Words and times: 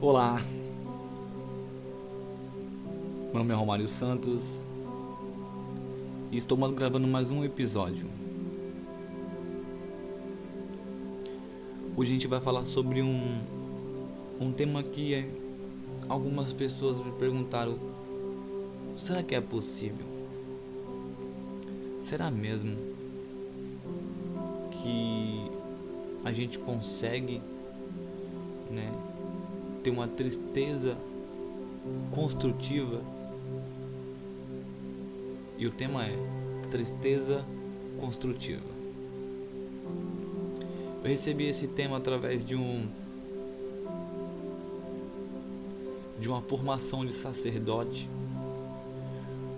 Olá, 0.00 0.40
meu 3.32 3.34
nome 3.34 3.52
é 3.52 3.56
Romário 3.56 3.88
Santos 3.88 4.64
e 6.30 6.36
estamos 6.36 6.70
gravando 6.70 7.08
mais 7.08 7.32
um 7.32 7.42
episódio. 7.42 8.06
Hoje 11.96 12.10
a 12.10 12.12
gente 12.12 12.28
vai 12.28 12.40
falar 12.40 12.64
sobre 12.64 13.02
um, 13.02 13.40
um 14.40 14.52
tema 14.52 14.84
que 14.84 15.14
é, 15.14 15.28
algumas 16.08 16.52
pessoas 16.52 17.04
me 17.04 17.10
perguntaram: 17.18 17.76
será 18.94 19.20
que 19.20 19.34
é 19.34 19.40
possível? 19.40 20.06
Será 22.02 22.30
mesmo 22.30 22.76
que 24.70 25.50
a 26.24 26.30
gente 26.30 26.56
consegue? 26.56 27.42
Ter 29.82 29.90
uma 29.90 30.08
tristeza 30.08 30.96
construtiva. 32.10 33.02
E 35.56 35.66
o 35.66 35.70
tema 35.70 36.06
é 36.06 36.16
tristeza 36.70 37.44
construtiva. 37.98 38.78
Eu 41.02 41.10
recebi 41.10 41.46
esse 41.46 41.68
tema 41.68 41.96
através 41.96 42.44
de 42.44 42.56
um 42.56 42.86
de 46.20 46.28
uma 46.28 46.40
formação 46.40 47.06
de 47.06 47.12
sacerdote, 47.12 48.10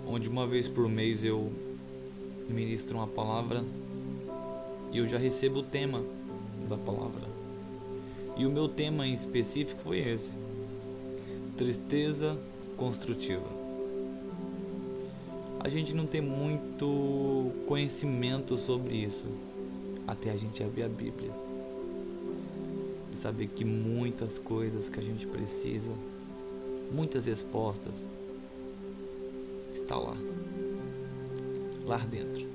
onde 0.07 0.29
uma 0.29 0.45
vez 0.45 0.67
por 0.67 0.87
mês 0.87 1.23
eu 1.23 1.51
ministro 2.47 2.97
uma 2.97 3.07
palavra 3.07 3.63
e 4.91 4.97
eu 4.97 5.07
já 5.07 5.17
recebo 5.17 5.59
o 5.59 5.63
tema 5.63 6.03
da 6.67 6.77
palavra. 6.77 7.40
E 8.37 8.45
o 8.45 8.49
meu 8.49 8.67
tema 8.67 9.05
em 9.05 9.13
específico 9.13 9.81
foi 9.81 9.99
esse: 9.99 10.35
tristeza 11.57 12.37
construtiva. 12.77 13.61
A 15.59 15.69
gente 15.69 15.93
não 15.93 16.07
tem 16.07 16.21
muito 16.21 17.51
conhecimento 17.67 18.57
sobre 18.57 18.95
isso 18.95 19.27
até 20.07 20.31
a 20.31 20.37
gente 20.37 20.63
abrir 20.63 20.83
a 20.83 20.89
Bíblia 20.89 21.31
e 23.13 23.17
saber 23.17 23.47
que 23.47 23.63
muitas 23.63 24.39
coisas 24.39 24.89
que 24.89 24.99
a 24.99 25.03
gente 25.03 25.27
precisa, 25.27 25.91
muitas 26.91 27.25
respostas, 27.25 28.17
está 29.73 29.95
lá, 29.95 30.17
lá 31.85 31.97
dentro 31.97 32.50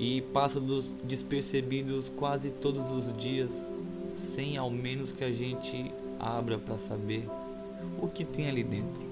e 0.00 0.22
passa 0.22 0.58
dos 0.58 0.96
despercebidos 1.04 2.08
quase 2.08 2.50
todos 2.50 2.90
os 2.90 3.14
dias, 3.14 3.70
sem 4.14 4.56
ao 4.56 4.70
menos 4.70 5.12
que 5.12 5.22
a 5.22 5.30
gente 5.30 5.92
abra 6.18 6.58
para 6.58 6.78
saber 6.78 7.28
o 8.00 8.08
que 8.08 8.24
tem 8.24 8.48
ali 8.48 8.64
dentro. 8.64 9.02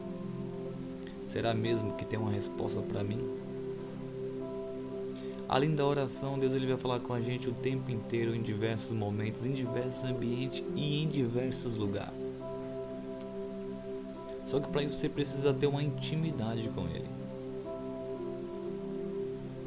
Será 1.26 1.52
mesmo 1.52 1.92
que 1.92 2.06
tem 2.06 2.18
uma 2.18 2.30
resposta 2.30 2.80
para 2.80 3.04
mim? 3.04 3.20
Além 5.46 5.74
da 5.74 5.84
oração, 5.84 6.38
Deus 6.38 6.54
ele 6.54 6.66
vai 6.66 6.78
falar 6.78 7.00
com 7.00 7.12
a 7.12 7.20
gente 7.20 7.50
o 7.50 7.52
tempo 7.52 7.90
inteiro, 7.90 8.34
em 8.34 8.40
diversos 8.40 8.92
momentos, 8.92 9.44
em 9.44 9.52
diversos 9.52 10.04
ambientes 10.04 10.64
e 10.74 11.02
em 11.02 11.06
diversos 11.06 11.76
lugares. 11.76 12.14
Só 14.46 14.58
que 14.58 14.68
para 14.68 14.82
isso 14.82 14.94
você 14.94 15.10
precisa 15.10 15.52
ter 15.52 15.66
uma 15.66 15.82
intimidade 15.82 16.66
com 16.70 16.88
Ele. 16.88 17.27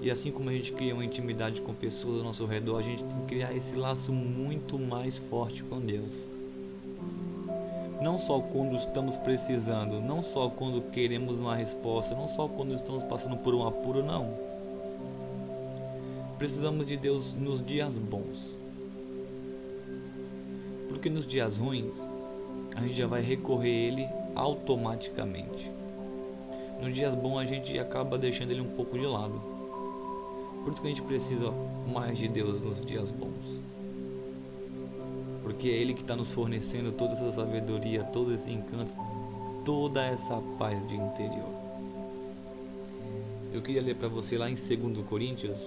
E 0.01 0.09
assim 0.09 0.31
como 0.31 0.49
a 0.49 0.53
gente 0.53 0.71
cria 0.71 0.95
uma 0.95 1.05
intimidade 1.05 1.61
com 1.61 1.75
pessoas 1.75 2.17
ao 2.17 2.23
nosso 2.23 2.45
redor, 2.47 2.79
a 2.79 2.81
gente 2.81 3.03
tem 3.03 3.19
que 3.19 3.27
criar 3.27 3.55
esse 3.55 3.75
laço 3.75 4.11
muito 4.11 4.79
mais 4.79 5.19
forte 5.19 5.63
com 5.63 5.79
Deus. 5.79 6.27
Não 8.01 8.17
só 8.17 8.39
quando 8.39 8.75
estamos 8.77 9.15
precisando, 9.15 10.01
não 10.01 10.23
só 10.23 10.49
quando 10.49 10.81
queremos 10.89 11.39
uma 11.39 11.55
resposta, 11.55 12.15
não 12.15 12.27
só 12.27 12.47
quando 12.47 12.73
estamos 12.73 13.03
passando 13.03 13.37
por 13.37 13.53
um 13.53 13.67
apuro, 13.67 14.03
não. 14.03 14.33
Precisamos 16.39 16.87
de 16.87 16.97
Deus 16.97 17.35
nos 17.35 17.63
dias 17.63 17.99
bons. 17.99 18.57
Porque 20.89 21.11
nos 21.11 21.27
dias 21.27 21.57
ruins, 21.57 22.07
a 22.75 22.81
gente 22.81 22.95
já 22.95 23.05
vai 23.05 23.21
recorrer 23.21 23.69
a 23.69 23.87
Ele 23.87 24.09
automaticamente. 24.33 25.71
Nos 26.81 26.95
dias 26.95 27.13
bons, 27.13 27.37
a 27.37 27.45
gente 27.45 27.77
acaba 27.77 28.17
deixando 28.17 28.49
Ele 28.49 28.61
um 28.61 28.75
pouco 28.75 28.97
de 28.97 29.05
lado. 29.05 29.50
Por 30.63 30.71
isso 30.71 30.81
que 30.81 30.87
a 30.87 30.91
gente 30.91 31.01
precisa 31.01 31.51
mais 31.91 32.17
de 32.17 32.27
Deus 32.27 32.61
nos 32.61 32.85
dias 32.85 33.09
bons. 33.09 33.61
Porque 35.43 35.69
é 35.69 35.71
Ele 35.71 35.93
que 35.93 36.01
está 36.01 36.15
nos 36.15 36.31
fornecendo 36.31 36.91
toda 36.91 37.13
essa 37.13 37.31
sabedoria, 37.31 38.03
todo 38.03 38.33
esse 38.33 38.51
encanto, 38.51 38.95
toda 39.65 40.03
essa 40.05 40.37
paz 40.57 40.85
de 40.85 40.95
interior. 40.95 41.49
Eu 43.53 43.61
queria 43.61 43.81
ler 43.81 43.95
para 43.95 44.07
você 44.07 44.37
lá 44.37 44.49
em 44.49 44.53
2 44.53 45.05
Coríntios 45.07 45.59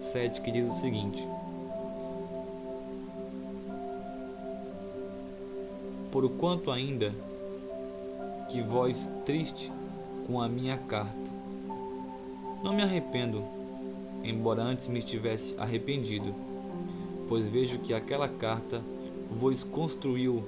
7 0.00 0.40
que 0.40 0.50
diz 0.50 0.68
o 0.68 0.74
seguinte: 0.74 1.24
Por 6.10 6.28
quanto 6.30 6.70
ainda 6.70 7.12
que 8.48 8.60
vós 8.60 9.10
triste 9.24 9.70
com 10.26 10.40
a 10.40 10.48
minha 10.48 10.76
carta, 10.76 11.30
não 12.62 12.74
me 12.74 12.82
arrependo 12.82 13.61
embora 14.24 14.62
antes 14.62 14.88
me 14.88 15.02
tivesse 15.02 15.54
arrependido, 15.58 16.34
pois 17.28 17.48
vejo 17.48 17.78
que 17.78 17.94
aquela 17.94 18.28
carta 18.28 18.82
vos 19.30 19.64
construiu, 19.64 20.44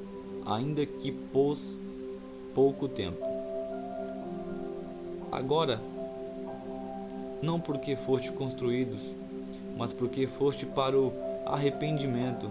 ainda 0.46 0.84
que 0.84 1.10
pôs 1.10 1.78
pouco 2.54 2.86
tempo. 2.88 3.24
Agora, 5.32 5.80
não 7.42 7.58
porque 7.58 7.96
foste 7.96 8.30
construídos, 8.30 9.16
mas 9.76 9.92
porque 9.92 10.26
foste 10.26 10.64
para 10.64 10.96
o 10.98 11.12
arrependimento, 11.46 12.50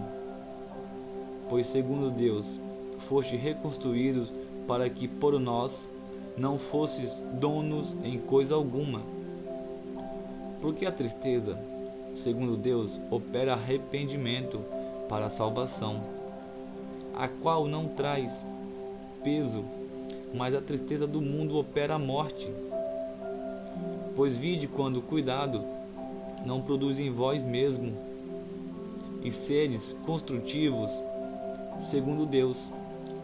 pois 1.48 1.66
segundo 1.66 2.10
Deus 2.10 2.60
foste 2.98 3.36
reconstruídos 3.36 4.32
para 4.66 4.88
que 4.88 5.08
por 5.08 5.38
nós 5.40 5.86
não 6.36 6.58
fosses 6.58 7.14
donos 7.32 7.96
em 8.02 8.18
coisa 8.18 8.54
alguma 8.54 9.13
porque 10.64 10.86
a 10.86 10.90
tristeza, 10.90 11.58
segundo 12.14 12.56
Deus, 12.56 12.98
opera 13.10 13.52
arrependimento 13.52 14.62
para 15.10 15.26
a 15.26 15.30
salvação, 15.30 16.02
a 17.14 17.28
qual 17.28 17.68
não 17.68 17.86
traz 17.86 18.46
peso, 19.22 19.62
mas 20.32 20.54
a 20.54 20.62
tristeza 20.62 21.06
do 21.06 21.20
mundo 21.20 21.58
opera 21.58 21.96
a 21.96 21.98
morte. 21.98 22.50
Pois 24.16 24.38
vide 24.38 24.66
quando 24.66 25.02
cuidado 25.02 25.62
não 26.46 26.62
produz 26.62 26.98
em 26.98 27.10
vós 27.10 27.42
mesmo, 27.42 27.92
e 29.22 29.30
seres 29.30 29.94
construtivos, 30.06 30.90
segundo 31.78 32.24
Deus. 32.24 32.56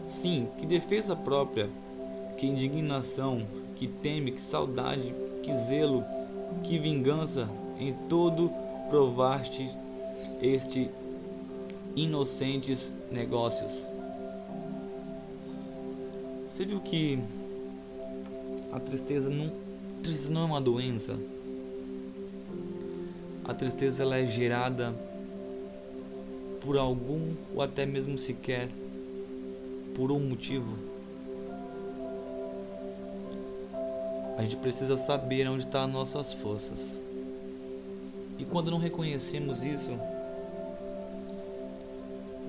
Sim, 0.05 0.47
que 0.59 0.65
defesa 0.67 1.15
própria, 1.15 1.67
que 2.37 2.45
indignação, 2.45 3.41
que 3.75 3.87
teme, 3.87 4.29
que 4.29 4.41
saudade, 4.41 5.11
que 5.41 5.51
zelo, 5.55 6.05
que 6.63 6.79
vingança 6.79 7.49
em 7.79 7.93
todo 8.07 8.51
provaste 8.89 9.69
este 10.41 10.89
inocentes 11.95 12.93
negócios. 13.11 13.87
Você 16.47 16.65
viu 16.65 16.79
que 16.79 17.19
a 18.71 18.79
tristeza 18.79 19.29
não, 19.29 19.51
tristeza 20.03 20.29
não 20.29 20.41
é 20.41 20.45
uma 20.45 20.61
doença. 20.61 21.17
A 23.43 23.53
tristeza 23.53 24.03
ela 24.03 24.17
é 24.17 24.25
gerada 24.25 24.93
por 26.61 26.77
algum 26.77 27.33
ou 27.55 27.61
até 27.61 27.85
mesmo 27.85 28.17
sequer 28.17 28.67
por 29.95 30.11
um 30.11 30.19
motivo. 30.19 30.90
A 34.41 34.43
gente 34.43 34.57
precisa 34.57 34.97
saber 34.97 35.47
onde 35.47 35.65
estão 35.65 35.83
as 35.83 35.91
nossas 35.91 36.33
forças. 36.33 37.03
E 38.39 38.43
quando 38.43 38.71
não 38.71 38.79
reconhecemos 38.79 39.63
isso, 39.63 39.91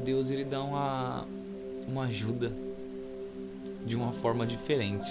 Deus 0.03 0.31
ele 0.31 0.43
dá 0.43 0.63
uma, 0.63 1.27
uma 1.87 2.05
ajuda 2.05 2.51
de 3.85 3.95
uma 3.95 4.11
forma 4.11 4.47
diferente. 4.47 5.07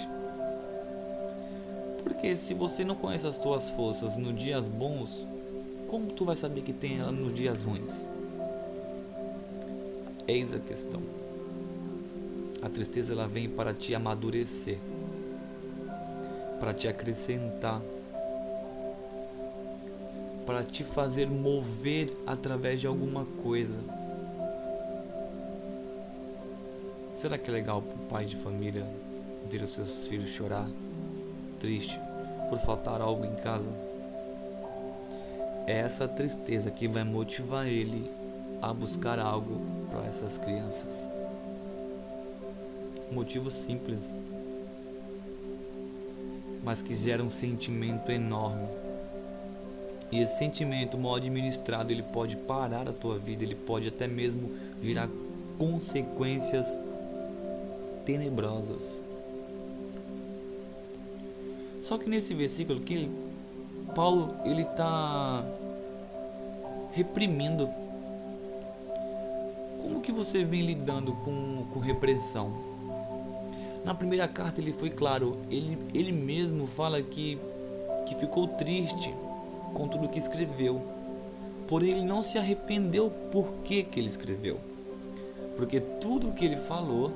Porque 2.03 2.35
se 2.35 2.55
você 2.55 2.83
não 2.83 2.95
conhece 2.95 3.27
as 3.27 3.35
suas 3.35 3.69
forças 3.69 4.17
nos 4.17 4.33
dias 4.33 4.67
bons, 4.67 5.27
como 5.87 6.07
tu 6.07 6.25
vai 6.25 6.35
saber 6.35 6.63
que 6.63 6.73
tem 6.73 6.97
ela 6.97 7.11
nos 7.11 7.31
dias 7.31 7.63
ruins? 7.63 8.07
Eis 10.27 10.51
a 10.51 10.57
questão. 10.57 11.03
A 12.59 12.69
tristeza 12.69 13.13
ela 13.13 13.27
vem 13.27 13.47
para 13.47 13.71
te 13.71 13.93
amadurecer 13.93 14.79
para 16.61 16.75
te 16.75 16.87
acrescentar, 16.87 17.81
para 20.45 20.63
te 20.63 20.83
fazer 20.83 21.27
mover 21.27 22.15
através 22.27 22.79
de 22.79 22.85
alguma 22.85 23.25
coisa. 23.43 23.79
Será 27.15 27.35
que 27.39 27.49
é 27.49 27.53
legal 27.53 27.81
para 27.81 27.95
o 27.95 28.05
pai 28.07 28.25
de 28.25 28.35
família 28.35 28.85
ver 29.49 29.63
os 29.63 29.71
seus 29.71 30.07
filhos 30.07 30.29
chorar, 30.29 30.67
triste, 31.59 31.99
por 32.47 32.59
faltar 32.59 33.01
algo 33.01 33.25
em 33.25 33.35
casa? 33.37 33.71
É 35.65 35.79
essa 35.79 36.07
tristeza 36.07 36.69
que 36.69 36.87
vai 36.87 37.03
motivar 37.03 37.67
ele 37.67 38.11
a 38.61 38.71
buscar 38.71 39.17
algo 39.17 39.59
para 39.89 40.05
essas 40.05 40.37
crianças. 40.37 41.11
Motivo 43.11 43.49
simples, 43.49 44.13
mas 46.63 46.81
que 46.81 46.95
gera 46.95 47.23
um 47.23 47.29
sentimento 47.29 48.11
enorme. 48.11 48.67
E 50.11 50.19
esse 50.19 50.37
sentimento 50.37 50.97
mal 50.97 51.15
administrado, 51.15 51.91
ele 51.91 52.03
pode 52.03 52.35
parar 52.35 52.87
a 52.87 52.93
tua 52.93 53.17
vida, 53.17 53.43
ele 53.43 53.55
pode 53.55 53.87
até 53.87 54.07
mesmo 54.07 54.49
gerar 54.81 55.09
consequências 55.57 56.79
tenebrosas. 58.05 59.01
Só 61.79 61.97
que 61.97 62.09
nesse 62.09 62.33
versículo 62.33 62.81
que 62.81 63.09
Paulo 63.95 64.35
ele 64.45 64.61
está 64.61 65.43
reprimindo. 66.91 67.69
Como 69.81 70.01
que 70.01 70.11
você 70.11 70.43
vem 70.43 70.65
lidando 70.65 71.13
com, 71.13 71.65
com 71.73 71.79
repressão? 71.79 72.70
Na 73.83 73.95
primeira 73.95 74.27
carta 74.27 74.61
ele 74.61 74.71
foi 74.71 74.89
claro, 74.89 75.37
ele, 75.49 75.77
ele 75.93 76.11
mesmo 76.11 76.67
fala 76.67 77.01
que, 77.01 77.37
que 78.05 78.15
ficou 78.15 78.47
triste 78.47 79.13
com 79.73 79.87
tudo 79.87 80.09
que 80.09 80.19
escreveu. 80.19 80.81
Porém 81.67 81.91
ele 81.91 82.05
não 82.05 82.21
se 82.21 82.37
arrependeu 82.37 83.09
por 83.31 83.53
que, 83.63 83.83
que 83.83 83.99
ele 83.99 84.07
escreveu. 84.07 84.59
Porque 85.55 85.79
tudo 85.79 86.33
que 86.33 86.45
ele 86.45 86.57
falou 86.57 87.11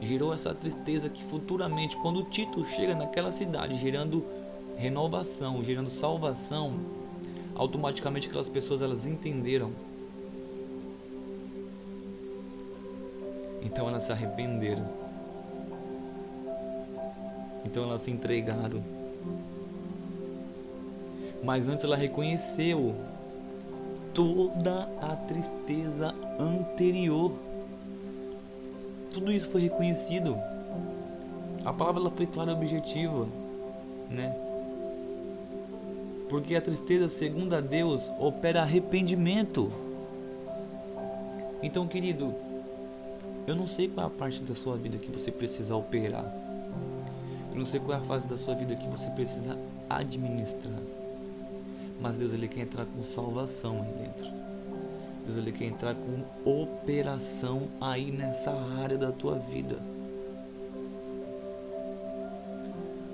gerou 0.00 0.34
essa 0.34 0.54
tristeza 0.54 1.08
que 1.08 1.22
futuramente, 1.22 1.96
quando 1.96 2.24
Tito 2.24 2.66
chega 2.66 2.94
naquela 2.94 3.32
cidade, 3.32 3.76
gerando 3.76 4.22
renovação, 4.76 5.62
gerando 5.64 5.88
salvação, 5.88 6.74
automaticamente 7.54 8.28
aquelas 8.28 8.48
pessoas 8.48 8.82
elas 8.82 9.06
entenderam. 9.06 9.72
Então 13.62 13.88
elas 13.88 14.02
se 14.02 14.12
arrependeram. 14.12 15.03
Então 17.64 17.84
elas 17.84 18.02
se 18.02 18.10
entregaram. 18.10 18.82
Mas 21.42 21.68
antes 21.68 21.84
ela 21.84 21.96
reconheceu 21.96 22.94
toda 24.12 24.88
a 25.00 25.16
tristeza 25.16 26.14
anterior 26.38 27.32
tudo 29.14 29.30
isso 29.30 29.48
foi 29.48 29.60
reconhecido. 29.60 30.36
A 31.64 31.72
palavra 31.72 32.00
ela 32.00 32.10
foi 32.10 32.26
clara 32.26 32.50
e 32.50 32.54
objetiva, 32.54 33.28
né? 34.10 34.34
Porque 36.28 36.56
a 36.56 36.60
tristeza, 36.60 37.08
segundo 37.08 37.54
a 37.54 37.60
Deus, 37.60 38.10
opera 38.18 38.62
arrependimento. 38.62 39.70
Então, 41.62 41.86
querido, 41.86 42.34
eu 43.46 43.54
não 43.54 43.68
sei 43.68 43.86
qual 43.88 44.04
é 44.04 44.06
a 44.08 44.10
parte 44.10 44.42
da 44.42 44.54
sua 44.54 44.76
vida 44.76 44.98
que 44.98 45.08
você 45.12 45.30
precisa 45.30 45.76
operar. 45.76 46.43
Eu 47.54 47.58
não 47.60 47.64
sei 47.64 47.78
qual 47.78 47.96
é 47.96 48.00
a 48.00 48.04
fase 48.04 48.26
da 48.26 48.36
sua 48.36 48.52
vida 48.52 48.74
que 48.74 48.88
você 48.88 49.08
precisa 49.10 49.56
administrar. 49.88 50.82
Mas 52.00 52.16
Deus 52.16 52.32
ele 52.32 52.48
quer 52.48 52.62
entrar 52.62 52.84
com 52.84 53.00
salvação 53.00 53.80
aí 53.80 54.04
dentro. 54.04 54.26
Deus 55.24 55.36
ele 55.36 55.52
quer 55.52 55.66
entrar 55.66 55.94
com 55.94 56.50
operação 56.62 57.68
aí 57.80 58.10
nessa 58.10 58.50
área 58.50 58.98
da 58.98 59.12
tua 59.12 59.38
vida. 59.38 59.78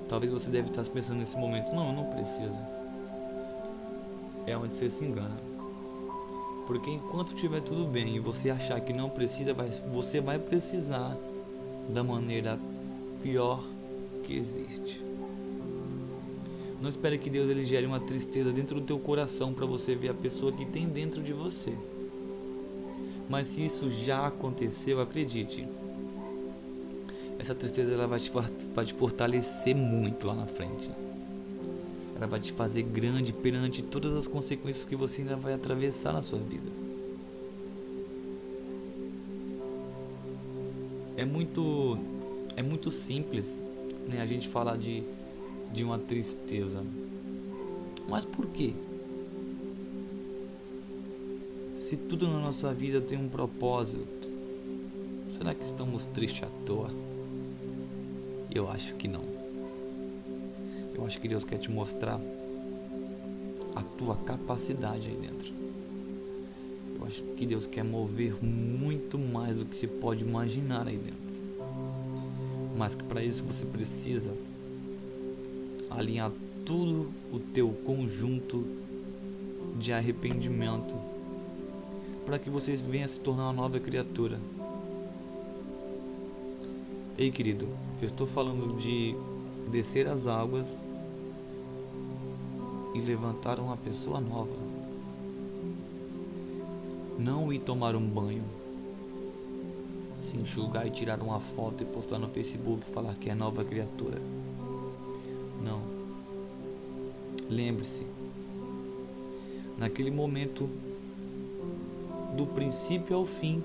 Talvez 0.09 0.31
você 0.31 0.49
deve 0.49 0.69
estar 0.69 0.83
pensando 0.85 1.19
nesse 1.19 1.37
momento, 1.37 1.71
não, 1.73 1.89
eu 1.89 1.93
não 1.93 2.05
preciso. 2.05 2.59
É 4.47 4.57
onde 4.57 4.73
você 4.73 4.89
se 4.89 5.05
engana. 5.05 5.37
Porque 6.65 6.89
enquanto 6.89 7.35
estiver 7.35 7.61
tudo 7.61 7.85
bem 7.85 8.15
e 8.15 8.19
você 8.19 8.49
achar 8.49 8.81
que 8.81 8.91
não 8.91 9.07
precisa, 9.07 9.53
você 9.93 10.19
vai 10.19 10.39
precisar 10.39 11.15
da 11.93 12.03
maneira 12.03 12.57
pior 13.21 13.63
que 14.31 14.37
existe. 14.37 15.01
Não 16.81 16.89
espere 16.89 17.17
que 17.17 17.29
Deus 17.29 17.49
ele 17.49 17.65
gere 17.65 17.85
uma 17.85 17.99
tristeza 17.99 18.51
dentro 18.51 18.79
do 18.79 18.85
teu 18.85 18.97
coração 18.97 19.53
para 19.53 19.65
você 19.65 19.93
ver 19.93 20.09
a 20.09 20.13
pessoa 20.13 20.51
que 20.51 20.65
tem 20.65 20.87
dentro 20.87 21.21
de 21.21 21.33
você. 21.33 21.73
Mas 23.29 23.47
se 23.47 23.63
isso 23.63 23.89
já 23.89 24.25
aconteceu, 24.25 24.99
acredite, 24.99 25.67
essa 27.37 27.53
tristeza 27.53 27.93
ela 27.93 28.07
vai 28.07 28.19
te, 28.19 28.31
vai 28.73 28.85
te 28.85 28.93
fortalecer 28.93 29.75
muito 29.75 30.25
lá 30.25 30.33
na 30.33 30.47
frente. 30.47 30.89
Ela 32.15 32.27
vai 32.27 32.39
te 32.39 32.51
fazer 32.51 32.83
grande 32.83 33.31
perante 33.31 33.81
todas 33.83 34.13
as 34.15 34.27
consequências 34.27 34.85
que 34.85 34.95
você 34.95 35.21
ainda 35.21 35.35
vai 35.35 35.53
atravessar 35.53 36.13
na 36.13 36.21
sua 36.21 36.39
vida. 36.39 36.69
É 41.15 41.25
muito 41.25 41.97
é 42.55 42.63
muito 42.63 42.89
simples, 42.89 43.57
né, 44.07 44.21
a 44.21 44.25
gente 44.25 44.47
falar 44.47 44.77
de 44.77 45.03
de 45.73 45.83
uma 45.83 45.97
tristeza. 45.97 46.83
Mas 48.07 48.25
por 48.25 48.47
quê? 48.47 48.73
Se 51.79 51.95
tudo 51.95 52.27
na 52.27 52.39
nossa 52.39 52.73
vida 52.73 53.01
tem 53.01 53.17
um 53.17 53.29
propósito, 53.29 54.29
será 55.27 55.55
que 55.55 55.63
estamos 55.63 56.05
tristes 56.05 56.43
à 56.43 56.65
toa? 56.65 56.89
Eu 58.53 58.69
acho 58.69 58.95
que 58.95 59.07
não. 59.07 59.23
Eu 60.93 61.05
acho 61.05 61.19
que 61.19 61.27
Deus 61.27 61.43
quer 61.43 61.57
te 61.57 61.71
mostrar 61.71 62.19
a 63.75 63.81
tua 63.97 64.15
capacidade 64.17 65.07
aí 65.07 65.15
dentro. 65.15 65.51
Eu 66.99 67.05
acho 67.05 67.23
que 67.35 67.45
Deus 67.45 67.65
quer 67.65 67.83
mover 67.83 68.43
muito 68.43 69.17
mais 69.17 69.55
do 69.55 69.65
que 69.65 69.75
se 69.75 69.87
pode 69.87 70.23
imaginar 70.23 70.87
aí 70.87 70.97
dentro. 70.97 71.20
Mas 72.81 72.95
que 72.95 73.03
para 73.03 73.23
isso 73.23 73.43
você 73.43 73.63
precisa 73.63 74.33
alinhar 75.87 76.31
tudo 76.65 77.11
o 77.31 77.37
teu 77.37 77.69
conjunto 77.85 78.65
de 79.77 79.93
arrependimento 79.93 80.95
para 82.25 82.39
que 82.39 82.49
você 82.49 82.75
venha 82.75 83.07
se 83.07 83.19
tornar 83.19 83.43
uma 83.43 83.53
nova 83.53 83.79
criatura. 83.79 84.39
Ei, 87.19 87.29
querido, 87.29 87.67
eu 88.01 88.07
estou 88.07 88.25
falando 88.25 88.75
de 88.79 89.15
descer 89.69 90.07
as 90.07 90.25
águas 90.25 90.81
e 92.95 92.99
levantar 92.99 93.59
uma 93.59 93.77
pessoa 93.77 94.19
nova. 94.19 94.57
Não 97.19 97.53
ir 97.53 97.59
tomar 97.59 97.95
um 97.95 98.07
banho, 98.07 98.43
se 100.21 100.37
enxugar 100.37 100.85
e 100.85 100.91
tirar 100.91 101.19
uma 101.21 101.39
foto 101.39 101.81
e 101.81 101.85
postar 101.85 102.19
no 102.19 102.27
Facebook 102.27 102.83
e 102.87 102.93
falar 102.93 103.15
que 103.15 103.29
é 103.29 103.35
nova 103.35 103.65
criatura. 103.65 104.21
Não. 105.63 105.81
Lembre-se, 107.49 108.05
naquele 109.77 110.11
momento 110.11 110.69
do 112.37 112.45
princípio 112.45 113.17
ao 113.17 113.25
fim, 113.25 113.61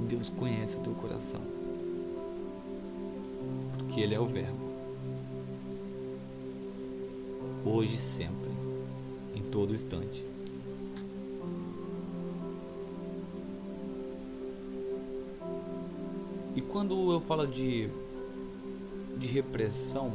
Deus 0.00 0.28
conhece 0.28 0.76
o 0.76 0.80
teu 0.80 0.92
coração. 0.94 1.40
Porque 3.78 4.00
Ele 4.00 4.14
é 4.14 4.20
o 4.20 4.26
Verbo. 4.26 4.72
Hoje 7.64 7.94
e 7.94 7.98
sempre, 7.98 8.50
em 9.36 9.42
todo 9.42 9.72
instante. 9.72 10.31
E 16.54 16.60
quando 16.60 17.12
eu 17.12 17.20
falo 17.20 17.46
de, 17.46 17.88
de 19.16 19.26
repressão, 19.26 20.12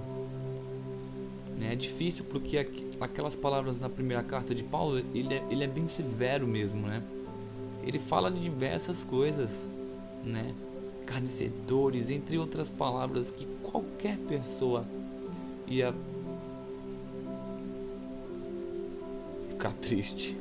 né, 1.58 1.74
é 1.74 1.76
difícil 1.76 2.26
porque 2.26 2.58
aquelas 3.00 3.36
palavras 3.36 3.80
na 3.80 3.90
primeira 3.90 4.22
carta 4.22 4.54
de 4.54 4.64
Paulo, 4.64 5.00
ele 5.14 5.34
é, 5.34 5.44
ele 5.50 5.64
é 5.64 5.68
bem 5.68 5.88
severo 5.88 6.48
mesmo, 6.48 6.88
né? 6.88 7.02
Ele 7.84 8.00
fala 8.00 8.30
de 8.30 8.40
diversas 8.40 9.04
coisas, 9.04 9.70
né? 10.24 10.54
Carnecedores, 11.06 12.12
entre 12.12 12.38
outras 12.38 12.70
palavras 12.70 13.32
que 13.32 13.48
qualquer 13.64 14.18
pessoa 14.18 14.86
ia 15.66 15.94
ficar 19.50 19.74
triste. 19.74 20.38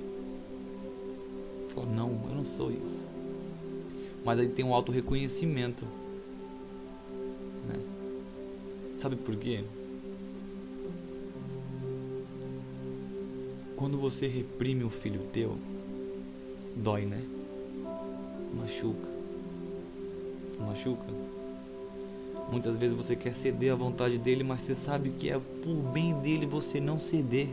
Falar, 1.68 1.86
não, 1.86 2.20
eu 2.28 2.34
não 2.34 2.44
sou 2.44 2.70
isso. 2.70 3.06
Mas 4.26 4.40
aí 4.40 4.48
tem 4.48 4.64
um 4.64 4.74
auto 4.74 4.90
reconhecimento. 4.90 5.84
Né? 7.68 7.80
Sabe 8.98 9.14
por 9.14 9.36
quê? 9.36 9.62
Quando 13.76 13.96
você 13.96 14.26
reprime 14.26 14.82
o 14.82 14.90
filho 14.90 15.20
teu, 15.32 15.56
dói, 16.74 17.06
né? 17.06 17.22
machuca. 18.52 19.08
Machuca. 20.58 21.06
Muitas 22.50 22.76
vezes 22.76 22.96
você 22.96 23.14
quer 23.14 23.32
ceder 23.32 23.72
à 23.72 23.76
vontade 23.76 24.18
dele, 24.18 24.42
mas 24.42 24.62
você 24.62 24.74
sabe 24.74 25.10
que 25.10 25.30
é 25.30 25.38
por 25.38 25.74
bem 25.92 26.14
dele 26.14 26.46
você 26.46 26.80
não 26.80 26.98
ceder. 26.98 27.48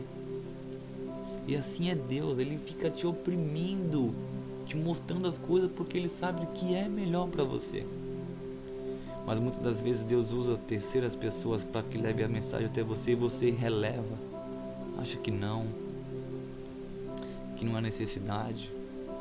E 1.46 1.54
assim 1.54 1.88
é 1.88 1.94
Deus, 1.94 2.40
ele 2.40 2.58
fica 2.58 2.90
te 2.90 3.06
oprimindo, 3.06 4.12
te 4.66 4.76
mostrando 4.76 5.26
as 5.26 5.38
coisas 5.38 5.70
porque 5.70 5.96
ele 5.96 6.08
sabe 6.08 6.44
o 6.44 6.46
que 6.48 6.74
é 6.74 6.88
melhor 6.88 7.28
para 7.28 7.44
você. 7.44 7.86
Mas 9.26 9.38
muitas 9.38 9.62
das 9.62 9.80
vezes 9.80 10.04
Deus 10.04 10.32
usa 10.32 10.56
terceiras 10.56 11.16
pessoas 11.16 11.64
para 11.64 11.82
que 11.82 11.96
leve 11.96 12.22
a 12.22 12.28
mensagem 12.28 12.66
até 12.66 12.82
você 12.82 13.12
e 13.12 13.14
você 13.14 13.50
releva. 13.50 14.18
Acha 14.98 15.16
que 15.16 15.30
não, 15.30 15.66
que 17.56 17.64
não 17.64 17.76
há 17.76 17.80
necessidade, 17.80 18.70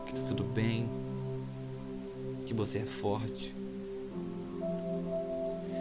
que 0.06 0.14
está 0.14 0.28
tudo 0.28 0.44
bem, 0.44 0.90
que 2.46 2.54
você 2.54 2.80
é 2.80 2.86
forte. 2.86 3.56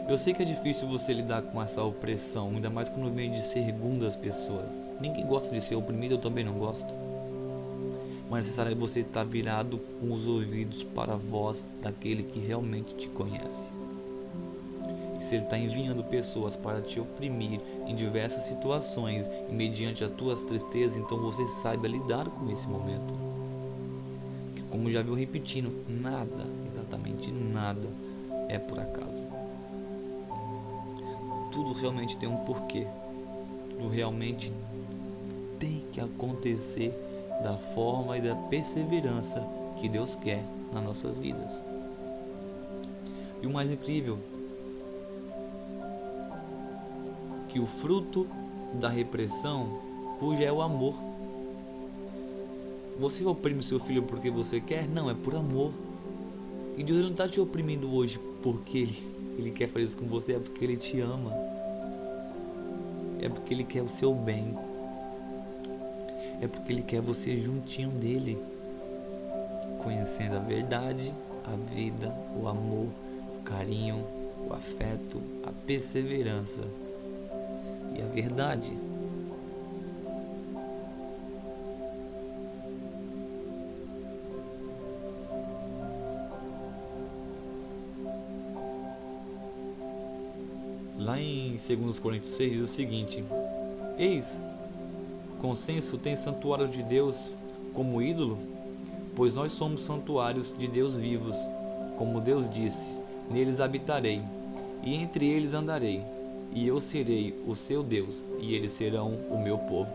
Eu 0.09 0.19
sei 0.19 0.35
que 0.35 0.43
é 0.43 0.45
difícil 0.45 0.89
você 0.89 1.13
lidar 1.13 1.43
com 1.43 1.63
essa 1.63 1.83
opressão, 1.83 2.51
ainda 2.51 2.71
mais 2.71 2.89
quando 2.89 3.13
vem 3.15 3.31
de 3.31 3.43
segundas 3.43 4.15
pessoas. 4.15 4.89
Ninguém 5.01 5.27
gosta 5.27 5.55
de 5.55 5.63
ser 5.63 5.75
oprimido, 5.75 6.15
eu 6.15 6.19
também 6.19 6.45
não 6.45 6.55
gosto. 6.55 7.02
Mas 8.33 8.47
é 8.47 8.49
necessário 8.49 8.75
você 8.75 9.01
estar 9.01 9.25
virado 9.25 9.79
com 10.01 10.11
os 10.11 10.27
ouvidos 10.27 10.83
para 10.83 11.13
a 11.13 11.17
voz 11.19 11.67
daquele 11.83 12.23
que 12.23 12.39
realmente 12.39 12.95
te 12.95 13.07
conhece. 13.09 13.71
E 15.21 15.23
se 15.23 15.35
ele 15.35 15.45
está 15.45 15.59
enviando 15.59 16.03
pessoas 16.03 16.57
para 16.57 16.81
te 16.81 16.99
oprimir 16.99 17.61
em 17.87 17.95
diversas 17.95 18.45
situações 18.45 19.31
e 19.51 19.53
mediante 19.53 20.03
as 20.03 20.11
tuas 20.13 20.43
tristezas, 20.43 20.97
então 20.97 21.19
você 21.19 21.47
saiba 21.47 21.87
lidar 21.87 22.27
com 22.31 22.51
esse 22.51 22.67
momento. 22.67 23.13
Como 24.71 24.91
já 24.91 25.03
viu 25.03 25.13
repetindo, 25.13 25.71
nada, 25.87 26.47
exatamente 26.67 27.31
nada, 27.31 27.87
é 28.49 28.59
por 28.59 28.81
acaso 28.81 29.27
tudo 31.53 31.73
realmente 31.73 32.17
tem 32.17 32.27
um 32.27 32.39
porquê. 32.39 32.87
Tudo 33.69 33.89
realmente 33.89 34.51
tem 35.59 35.85
que 35.93 36.01
acontecer 36.01 36.95
da 37.43 37.57
forma 37.57 38.17
e 38.17 38.23
da 38.23 38.35
perseverança 38.35 39.47
que 39.81 39.89
Deus 39.89 40.15
quer 40.15 40.43
nas 40.73 40.83
nossas 40.83 41.17
vidas. 41.17 41.53
E 43.43 43.47
o 43.47 43.51
mais 43.51 43.71
incrível, 43.71 44.19
que 47.49 47.59
o 47.59 47.67
fruto 47.67 48.27
da 48.75 48.89
repressão, 48.89 49.81
cuja 50.19 50.45
é 50.45 50.53
o 50.53 50.63
amor. 50.63 50.95
Você 52.99 53.25
oprime 53.25 53.63
seu 53.63 53.81
filho 53.81 54.03
porque 54.03 54.31
você 54.31 54.61
quer? 54.61 54.87
Não, 54.89 55.11
é 55.11 55.15
por 55.15 55.35
amor. 55.35 55.73
E 56.77 56.85
Deus 56.85 57.03
não 57.03 57.11
está 57.11 57.29
te 57.29 57.41
oprimindo 57.41 57.93
hoje 57.93 58.19
porque 58.43 58.79
Ele 58.79 59.13
ele 59.39 59.51
quer 59.51 59.69
fazer 59.69 59.87
isso 59.87 59.97
com 59.97 60.07
você 60.07 60.35
é 60.35 60.39
porque 60.39 60.65
ele 60.65 60.77
te 60.77 61.01
ama. 61.01 61.33
É 63.21 63.29
porque 63.29 63.55
ele 63.55 63.65
quer 63.65 63.83
o 63.83 63.89
seu 63.89 64.15
bem. 64.15 64.57
É 66.43 66.49
porque 66.49 66.73
ele 66.73 66.83
quer 66.83 67.01
você 67.01 67.41
juntinho 67.41 67.91
dele. 67.91 68.37
Conhecendo 69.79 70.37
a 70.37 70.41
verdade, 70.41 71.15
a 71.45 71.55
vida, 71.73 72.13
o 72.37 72.49
amor, 72.49 72.89
o 73.39 73.43
carinho, 73.45 74.05
o 74.51 74.53
afeto, 74.53 75.23
a 75.47 75.53
perseverança 75.65 76.63
e 77.97 78.03
a 78.03 78.07
verdade. 78.07 78.73
Lá 90.99 91.21
em 91.21 91.51
2 91.51 92.01
Coríntios 92.01 92.35
6 92.35 92.53
diz 92.53 92.63
o 92.63 92.67
seguinte: 92.67 93.23
Eis, 93.97 94.43
consenso 95.43 95.99
tem 95.99 96.17
santuário 96.17 96.69
de 96.69 96.83
Deus 96.83 97.31
como 97.75 98.01
ídolo, 98.01 98.39
pois 99.15 99.35
nós 99.35 99.53
somos 99.53 99.85
santuários 99.85 100.57
de 100.57 100.67
Deus 100.67 100.97
vivos, 100.97 101.37
como 101.99 102.21
Deus 102.21 102.49
disse: 102.49 103.03
Neles 103.31 103.61
habitarei, 103.61 104.21
e 104.83 104.95
entre 104.95 105.29
eles 105.29 105.53
andarei, 105.53 106.03
e 106.55 106.67
eu 106.67 106.81
serei 106.81 107.35
o 107.47 107.55
seu 107.55 107.83
Deus, 107.83 108.25
e 108.41 108.55
eles 108.55 108.73
serão 108.73 109.19
o 109.31 109.43
meu 109.43 109.59
povo. 109.59 109.93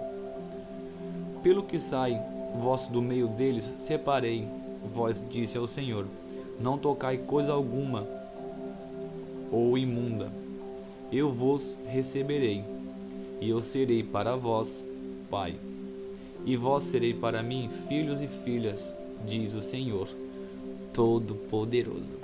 Pelo 1.41 1.63
que 1.63 1.79
sai 1.79 2.21
vós 2.59 2.87
do 2.87 3.01
meio 3.01 3.27
deles, 3.27 3.73
separei, 3.79 4.47
vós 4.93 5.25
disse 5.27 5.57
ao 5.57 5.65
Senhor: 5.65 6.05
Não 6.59 6.77
tocai 6.77 7.17
coisa 7.17 7.53
alguma 7.53 8.05
ou 9.49 9.77
imunda 9.77 10.29
eu 11.11 11.31
vos 11.31 11.77
receberei, 11.87 12.63
e 13.39 13.49
eu 13.49 13.61
serei 13.61 14.03
para 14.03 14.35
vós 14.35 14.83
pai, 15.29 15.55
e 16.45 16.55
vós 16.55 16.83
serei 16.83 17.13
para 17.13 17.43
mim 17.43 17.69
filhos 17.87 18.21
e 18.21 18.27
filhas, 18.27 18.95
diz 19.25 19.53
o 19.53 19.61
Senhor 19.61 20.07
Todo-Poderoso. 20.93 22.17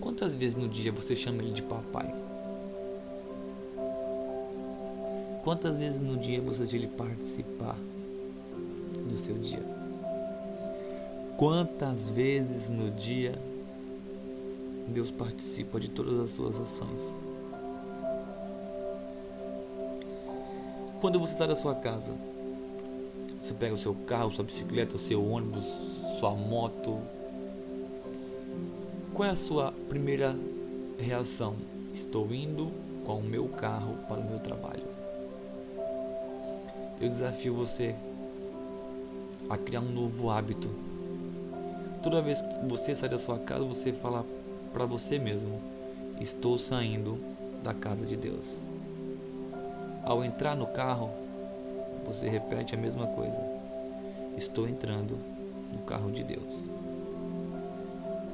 Quantas 0.00 0.34
vezes 0.34 0.56
no 0.56 0.68
dia 0.68 0.92
você 0.92 1.14
chama 1.14 1.42
ele 1.42 1.52
de 1.52 1.62
papai? 1.62 2.14
Quantas 5.42 5.78
vezes 5.78 6.00
no 6.00 6.16
dia 6.16 6.40
você 6.40 6.62
deixa 6.62 6.76
ele 6.76 6.88
participar 6.88 7.76
do 9.08 9.16
seu 9.16 9.36
dia? 9.38 9.62
Quantas 11.36 12.08
vezes 12.08 12.68
no 12.68 12.90
dia 12.90 13.38
Deus 14.88 15.10
participa 15.10 15.80
de 15.80 15.88
todas 15.88 16.18
as 16.20 16.30
suas 16.30 16.60
ações. 16.60 17.14
Quando 21.04 21.20
você 21.20 21.34
sai 21.34 21.48
da 21.48 21.54
sua 21.54 21.74
casa, 21.74 22.14
você 23.38 23.52
pega 23.52 23.74
o 23.74 23.78
seu 23.78 23.94
carro, 23.94 24.32
sua 24.32 24.42
bicicleta, 24.42 24.96
o 24.96 24.98
seu 24.98 25.22
ônibus, 25.22 25.62
sua 26.18 26.34
moto. 26.34 26.98
Qual 29.12 29.28
é 29.28 29.32
a 29.32 29.36
sua 29.36 29.70
primeira 29.90 30.34
reação? 30.98 31.56
Estou 31.92 32.32
indo 32.32 32.72
com 33.04 33.18
o 33.18 33.22
meu 33.22 33.48
carro 33.48 33.98
para 34.08 34.18
o 34.18 34.24
meu 34.24 34.38
trabalho. 34.38 34.82
Eu 36.98 37.10
desafio 37.10 37.52
você 37.52 37.94
a 39.50 39.58
criar 39.58 39.80
um 39.80 39.92
novo 39.92 40.30
hábito. 40.30 40.70
Toda 42.02 42.22
vez 42.22 42.40
que 42.40 42.66
você 42.66 42.94
sai 42.94 43.10
da 43.10 43.18
sua 43.18 43.38
casa, 43.38 43.62
você 43.62 43.92
fala 43.92 44.24
para 44.72 44.86
você 44.86 45.18
mesmo: 45.18 45.60
Estou 46.18 46.56
saindo 46.56 47.20
da 47.62 47.74
casa 47.74 48.06
de 48.06 48.16
Deus. 48.16 48.62
Ao 50.04 50.22
entrar 50.22 50.54
no 50.54 50.66
carro, 50.66 51.10
você 52.04 52.28
repete 52.28 52.74
a 52.74 52.78
mesma 52.78 53.06
coisa: 53.06 53.42
Estou 54.36 54.68
entrando 54.68 55.18
no 55.72 55.78
carro 55.80 56.10
de 56.10 56.22
Deus. 56.22 56.62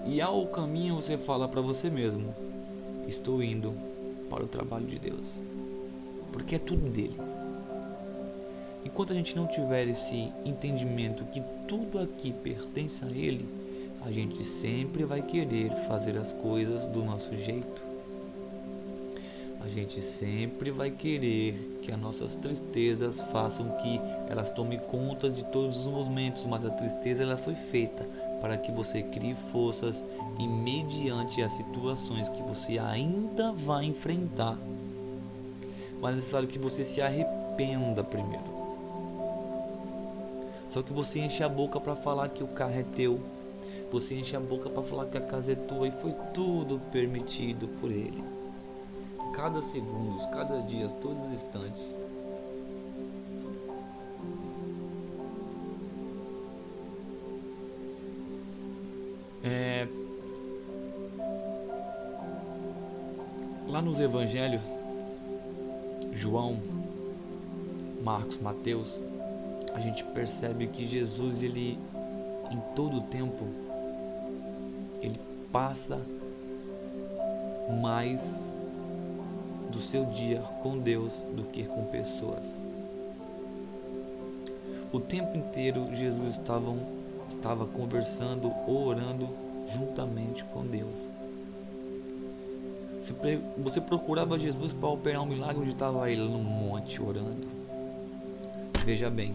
E 0.07 0.21
ao 0.21 0.47
caminho 0.47 0.97
você 0.97 1.17
fala 1.17 1.47
para 1.47 1.61
você 1.61 1.89
mesmo: 1.89 2.35
Estou 3.07 3.43
indo 3.43 3.73
para 4.29 4.43
o 4.43 4.49
trabalho 4.49 4.87
de 4.87 4.99
Deus. 4.99 5.41
Porque 6.33 6.57
é 6.57 6.59
tudo 6.59 6.89
dele. 6.91 7.17
Enquanto 8.85 9.13
a 9.13 9.17
gente 9.17 9.37
não 9.37 9.47
tiver 9.47 9.87
esse 9.89 10.33
entendimento 10.45 11.25
que 11.27 11.43
tudo 11.69 11.99
aqui 11.99 12.33
pertence 12.33 13.05
a 13.05 13.09
Ele, 13.09 13.47
a 14.05 14.11
gente 14.11 14.43
sempre 14.43 15.05
vai 15.05 15.21
querer 15.23 15.71
fazer 15.87 16.17
as 16.17 16.33
coisas 16.33 16.87
do 16.87 17.05
nosso 17.05 17.37
jeito. 17.37 17.90
Gente 19.73 20.03
sempre 20.03 20.73
vai 20.73 20.91
querer 20.91 21.79
que 21.81 21.93
as 21.93 22.01
nossas 22.01 22.35
tristezas 22.35 23.21
façam 23.31 23.71
que 23.77 24.01
elas 24.29 24.51
tomem 24.51 24.81
conta 24.81 25.31
de 25.31 25.45
todos 25.45 25.87
os 25.87 25.87
momentos, 25.87 26.45
mas 26.45 26.65
a 26.65 26.71
tristeza 26.71 27.23
ela 27.23 27.37
foi 27.37 27.55
feita 27.55 28.05
para 28.41 28.57
que 28.57 28.73
você 28.73 29.01
crie 29.01 29.37
forças 29.53 30.05
e 30.41 30.49
mediante 30.49 31.41
as 31.41 31.53
situações 31.53 32.29
que 32.29 32.43
você 32.43 32.81
ainda 32.81 33.53
vai 33.53 33.85
enfrentar. 33.85 34.59
Mas 36.01 36.15
é 36.15 36.17
necessário 36.17 36.49
que 36.49 36.59
você 36.59 36.85
se 36.85 37.01
arrependa 37.01 38.03
primeiro. 38.03 38.51
Só 40.69 40.83
que 40.83 40.93
você 40.93 41.21
enche 41.21 41.45
a 41.45 41.49
boca 41.49 41.79
para 41.79 41.95
falar 41.95 42.31
que 42.31 42.43
o 42.43 42.49
carro 42.49 42.75
é 42.75 42.85
teu, 42.97 43.21
você 43.89 44.17
enche 44.17 44.35
a 44.35 44.41
boca 44.41 44.69
para 44.69 44.83
falar 44.83 45.07
que 45.07 45.17
a 45.17 45.21
casa 45.21 45.53
é 45.53 45.55
tua 45.55 45.87
e 45.87 45.93
foi 45.93 46.13
tudo 46.35 46.81
permitido 46.91 47.69
por 47.81 47.93
Ele. 47.93 48.40
Cada 49.41 49.63
segundo, 49.63 50.19
cada 50.33 50.61
dia, 50.61 50.87
todos 51.01 51.25
os 51.25 51.33
instantes. 51.33 51.97
É... 59.43 59.89
Lá 63.67 63.81
nos 63.81 63.99
evangelhos, 63.99 64.61
João, 66.13 66.61
Marcos, 68.05 68.37
Mateus, 68.37 69.01
a 69.73 69.81
gente 69.81 70.05
percebe 70.05 70.67
que 70.67 70.87
Jesus 70.87 71.43
ele 71.43 71.79
em 72.51 72.61
todo 72.77 72.99
o 72.99 73.03
tempo 73.05 73.47
ele 75.01 75.19
passa 75.51 75.99
mais 77.81 78.60
do 79.81 79.87
seu 79.87 80.05
dia 80.05 80.41
com 80.63 80.79
Deus 80.79 81.25
do 81.35 81.45
que 81.45 81.65
com 81.65 81.85
pessoas. 81.87 82.61
O 84.93 85.01
tempo 85.01 85.37
inteiro 85.37 85.89
Jesus 85.95 86.33
estava, 86.33 86.77
estava 87.27 87.65
conversando, 87.65 88.53
orando 88.69 89.27
juntamente 89.73 90.45
com 90.45 90.67
Deus. 90.67 91.09
Você 93.59 93.81
procurava 93.81 94.39
Jesus 94.39 94.75
para 94.75 94.91
operar 94.91 95.23
um 95.23 95.27
milagre 95.27 95.63
onde 95.63 95.71
estava 95.71 96.11
ele 96.11 96.21
no 96.21 96.39
monte 96.39 97.01
orando. 97.01 97.49
Veja 98.85 99.09
bem, 99.09 99.35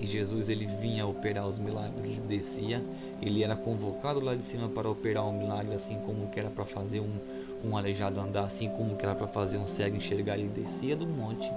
e 0.00 0.06
Jesus 0.06 0.48
ele 0.48 0.66
vinha 0.66 1.06
operar 1.06 1.46
os 1.46 1.58
milagres, 1.58 2.06
ele 2.06 2.20
descia, 2.20 2.84
ele 3.20 3.42
era 3.42 3.56
convocado 3.56 4.20
lá 4.20 4.34
de 4.34 4.44
cima 4.44 4.68
para 4.68 4.88
operar 4.88 5.26
um 5.26 5.32
milagre, 5.32 5.74
assim 5.74 5.98
como 6.00 6.28
que 6.28 6.38
era 6.38 6.50
para 6.50 6.64
fazer 6.64 7.00
um, 7.00 7.18
um 7.64 7.76
aleijado 7.76 8.20
andar, 8.20 8.44
assim 8.44 8.68
como 8.68 8.96
que 8.96 9.04
era 9.04 9.14
para 9.14 9.26
fazer 9.26 9.58
um 9.58 9.66
cego 9.66 9.96
enxergar, 9.96 10.38
ele 10.38 10.48
descia 10.48 10.96
do 10.96 11.06
monte 11.06 11.50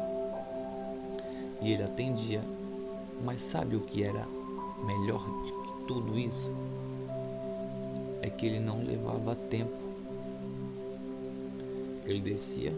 e 1.62 1.72
ele 1.72 1.84
atendia. 1.84 2.42
Mas 3.24 3.42
sabe 3.42 3.76
o 3.76 3.82
que 3.82 4.04
era 4.04 4.26
melhor 4.86 5.20
de 5.44 5.52
que 5.52 5.88
tudo 5.88 6.18
isso? 6.18 6.54
É 8.22 8.30
que 8.30 8.46
ele 8.46 8.60
não 8.60 8.84
levava 8.84 9.36
tempo. 9.36 9.78
Ele 12.06 12.22
descia, 12.22 12.74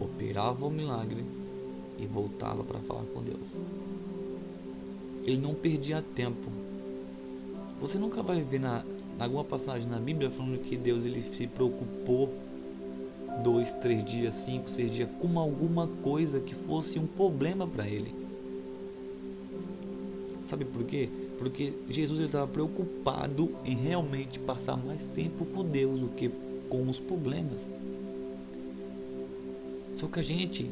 operava 0.00 0.66
o 0.66 0.70
milagre 0.70 1.24
e 1.98 2.06
voltava 2.06 2.64
para 2.64 2.80
falar 2.80 3.04
com 3.12 3.20
Deus. 3.20 3.60
Ele 5.24 5.36
não 5.36 5.54
perdia 5.54 6.02
tempo. 6.02 6.50
Você 7.80 7.98
nunca 7.98 8.22
vai 8.22 8.42
ver 8.42 8.60
na, 8.60 8.84
alguma 9.18 9.44
passagem 9.44 9.88
na 9.88 9.98
Bíblia 9.98 10.30
falando 10.30 10.60
que 10.60 10.76
Deus 10.76 11.04
ele 11.04 11.22
se 11.22 11.46
preocupou 11.46 12.34
dois, 13.42 13.72
três 13.72 14.04
dias, 14.04 14.34
cinco, 14.34 14.68
seis 14.68 14.92
dias 14.92 15.08
com 15.20 15.38
alguma 15.38 15.86
coisa 16.02 16.40
que 16.40 16.54
fosse 16.54 16.98
um 16.98 17.06
problema 17.06 17.66
para 17.66 17.86
ele. 17.86 18.14
Sabe 20.48 20.64
por 20.64 20.84
quê? 20.84 21.08
Porque 21.38 21.72
Jesus 21.88 22.20
estava 22.20 22.46
preocupado 22.46 23.52
em 23.64 23.74
realmente 23.74 24.38
passar 24.38 24.76
mais 24.76 25.06
tempo 25.06 25.44
com 25.46 25.64
Deus 25.64 26.00
do 26.00 26.08
que 26.08 26.30
com 26.68 26.88
os 26.88 26.98
problemas. 26.98 27.72
Só 29.94 30.06
que 30.06 30.20
a 30.20 30.22
gente 30.22 30.68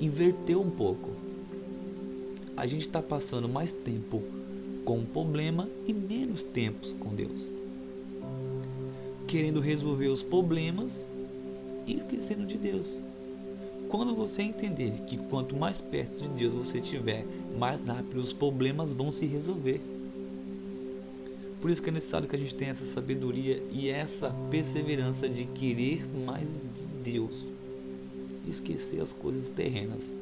inverteu 0.00 0.60
um 0.60 0.70
pouco. 0.70 1.10
A 2.56 2.66
gente 2.66 2.82
está 2.82 3.02
passando 3.02 3.48
mais 3.48 3.72
tempo 3.72 4.22
com 4.84 4.98
o 4.98 5.06
problema 5.06 5.68
e 5.86 5.92
menos 5.92 6.42
tempos 6.42 6.94
com 6.98 7.14
Deus 7.14 7.61
querendo 9.32 9.60
resolver 9.60 10.08
os 10.08 10.22
problemas 10.22 11.06
e 11.86 11.96
esquecendo 11.96 12.44
de 12.44 12.58
Deus. 12.58 12.98
Quando 13.88 14.14
você 14.14 14.42
entender 14.42 14.92
que 15.06 15.16
quanto 15.16 15.56
mais 15.56 15.80
perto 15.80 16.24
de 16.24 16.28
Deus 16.28 16.52
você 16.52 16.80
estiver, 16.80 17.24
mais 17.58 17.86
rápido 17.86 18.20
os 18.20 18.34
problemas 18.34 18.92
vão 18.92 19.10
se 19.10 19.24
resolver. 19.24 19.80
Por 21.62 21.70
isso 21.70 21.80
que 21.82 21.88
é 21.88 21.92
necessário 21.92 22.28
que 22.28 22.36
a 22.36 22.38
gente 22.38 22.54
tenha 22.54 22.72
essa 22.72 22.84
sabedoria 22.84 23.62
e 23.72 23.88
essa 23.88 24.28
perseverança 24.50 25.26
de 25.26 25.46
querer 25.46 26.04
mais 26.26 26.62
de 26.74 27.10
Deus. 27.10 27.42
Esquecer 28.46 29.00
as 29.00 29.14
coisas 29.14 29.48
terrenas 29.48 30.14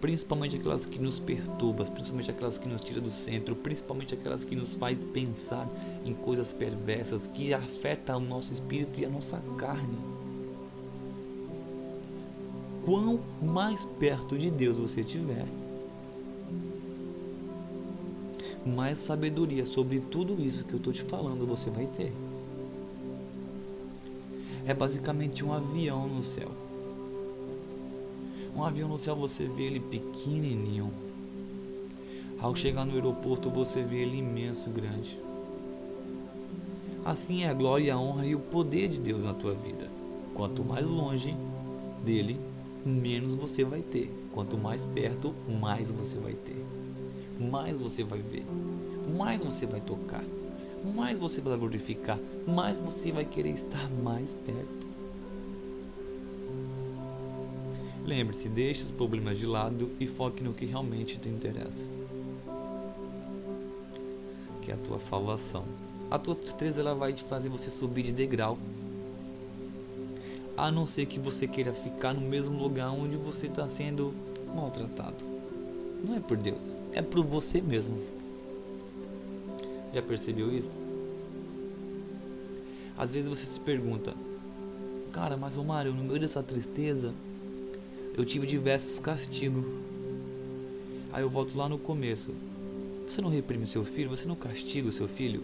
principalmente 0.00 0.56
aquelas 0.56 0.86
que 0.86 0.98
nos 0.98 1.18
perturbam, 1.18 1.86
principalmente 1.86 2.30
aquelas 2.30 2.58
que 2.58 2.68
nos 2.68 2.80
tiram 2.80 3.02
do 3.02 3.10
centro, 3.10 3.56
principalmente 3.56 4.14
aquelas 4.14 4.44
que 4.44 4.54
nos 4.54 4.74
faz 4.76 5.02
pensar 5.04 5.68
em 6.04 6.14
coisas 6.14 6.52
perversas 6.52 7.26
que 7.26 7.52
afetam 7.52 8.18
o 8.18 8.20
nosso 8.20 8.52
espírito 8.52 9.00
e 9.00 9.04
a 9.04 9.08
nossa 9.08 9.42
carne. 9.56 9.98
Quanto 12.84 13.20
mais 13.42 13.84
perto 13.98 14.38
de 14.38 14.50
Deus 14.50 14.78
você 14.78 15.00
estiver, 15.00 15.46
mais 18.64 18.98
sabedoria 18.98 19.66
sobre 19.66 20.00
tudo 20.00 20.40
isso 20.40 20.64
que 20.64 20.74
eu 20.74 20.78
estou 20.78 20.92
te 20.92 21.02
falando 21.02 21.46
você 21.46 21.70
vai 21.70 21.86
ter. 21.86 22.12
É 24.66 24.74
basicamente 24.74 25.44
um 25.44 25.52
avião 25.52 26.06
no 26.06 26.22
céu 26.22 26.67
um 28.58 28.64
avião 28.64 28.88
no 28.88 28.98
céu 28.98 29.14
você 29.14 29.46
vê 29.46 29.64
ele 29.64 29.78
pequenininho. 29.78 30.92
Ao 32.40 32.56
chegar 32.56 32.84
no 32.84 32.92
aeroporto 32.92 33.48
você 33.48 33.82
vê 33.82 34.02
ele 34.02 34.18
imenso, 34.18 34.68
grande. 34.70 35.16
Assim 37.04 37.44
é 37.44 37.50
a 37.50 37.54
glória, 37.54 37.94
a 37.94 38.00
honra 38.00 38.26
e 38.26 38.34
o 38.34 38.40
poder 38.40 38.88
de 38.88 39.00
Deus 39.00 39.22
na 39.22 39.32
tua 39.32 39.54
vida. 39.54 39.88
Quanto 40.34 40.64
mais 40.64 40.88
longe 40.88 41.36
dele, 42.04 42.38
menos 42.84 43.36
você 43.36 43.62
vai 43.62 43.80
ter. 43.80 44.12
Quanto 44.32 44.58
mais 44.58 44.84
perto, 44.84 45.32
mais 45.60 45.92
você 45.92 46.18
vai 46.18 46.32
ter. 46.32 46.60
Mais 47.38 47.78
você 47.78 48.02
vai 48.02 48.18
ver. 48.18 48.44
Mais 49.16 49.40
você 49.40 49.66
vai 49.66 49.80
tocar. 49.80 50.24
Mais 50.96 51.16
você 51.20 51.40
vai 51.40 51.56
glorificar. 51.56 52.18
Mais 52.44 52.80
você 52.80 53.12
vai 53.12 53.24
querer 53.24 53.50
estar 53.50 53.88
mais 54.02 54.32
perto. 54.32 54.87
Lembre-se, 58.08 58.48
deixe 58.48 58.84
os 58.84 58.90
problemas 58.90 59.38
de 59.38 59.44
lado 59.44 59.90
e 60.00 60.06
foque 60.06 60.42
no 60.42 60.54
que 60.54 60.64
realmente 60.64 61.18
te 61.18 61.28
interessa. 61.28 61.86
Que 64.62 64.70
é 64.70 64.74
a 64.74 64.78
tua 64.78 64.98
salvação. 64.98 65.66
A 66.10 66.18
tua 66.18 66.34
tristeza 66.34 66.80
ela 66.80 66.94
vai 66.94 67.12
te 67.12 67.22
fazer 67.22 67.50
você 67.50 67.68
subir 67.68 68.04
de 68.04 68.12
degrau. 68.12 68.56
A 70.56 70.70
não 70.70 70.86
ser 70.86 71.04
que 71.04 71.18
você 71.18 71.46
queira 71.46 71.74
ficar 71.74 72.14
no 72.14 72.22
mesmo 72.22 72.58
lugar 72.58 72.90
onde 72.92 73.14
você 73.14 73.46
está 73.46 73.68
sendo 73.68 74.14
maltratado. 74.54 75.22
Não 76.02 76.16
é 76.16 76.20
por 76.20 76.38
Deus, 76.38 76.62
é 76.94 77.02
por 77.02 77.22
você 77.22 77.60
mesmo. 77.60 77.98
Já 79.92 80.00
percebeu 80.00 80.50
isso? 80.50 80.78
Às 82.96 83.12
vezes 83.12 83.28
você 83.28 83.44
se 83.44 83.60
pergunta, 83.60 84.14
cara, 85.12 85.36
mas 85.36 85.58
o 85.58 85.62
Mário, 85.62 85.92
no 85.92 86.04
meio 86.04 86.20
dessa 86.20 86.42
tristeza, 86.42 87.12
eu 88.18 88.24
tive 88.24 88.48
diversos 88.48 88.98
castigos. 88.98 89.64
Aí 91.12 91.22
eu 91.22 91.30
volto 91.30 91.56
lá 91.56 91.68
no 91.68 91.78
começo. 91.78 92.32
Você 93.06 93.22
não 93.22 93.30
reprime 93.30 93.64
seu 93.64 93.84
filho, 93.84 94.10
você 94.10 94.26
não 94.26 94.34
castiga 94.34 94.88
o 94.88 94.92
seu 94.92 95.06
filho. 95.06 95.40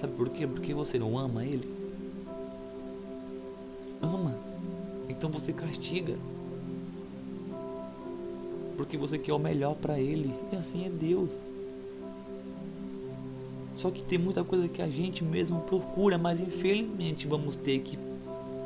Sabe 0.00 0.12
por 0.14 0.28
quê? 0.30 0.46
Porque 0.46 0.72
você 0.72 1.00
não 1.00 1.18
ama 1.18 1.44
ele. 1.44 1.68
Ama. 4.00 4.38
Então 5.08 5.30
você 5.30 5.52
castiga. 5.52 6.16
Porque 8.76 8.96
você 8.96 9.18
quer 9.18 9.32
o 9.32 9.38
melhor 9.38 9.74
para 9.74 9.98
ele. 9.98 10.32
E 10.52 10.56
assim 10.56 10.86
é 10.86 10.90
Deus. 10.90 11.40
Só 13.74 13.90
que 13.90 14.00
tem 14.00 14.16
muita 14.16 14.44
coisa 14.44 14.68
que 14.68 14.80
a 14.80 14.88
gente 14.88 15.24
mesmo 15.24 15.60
procura, 15.62 16.16
mas 16.18 16.40
infelizmente 16.40 17.26
vamos 17.26 17.56
ter 17.56 17.80
que 17.80 17.98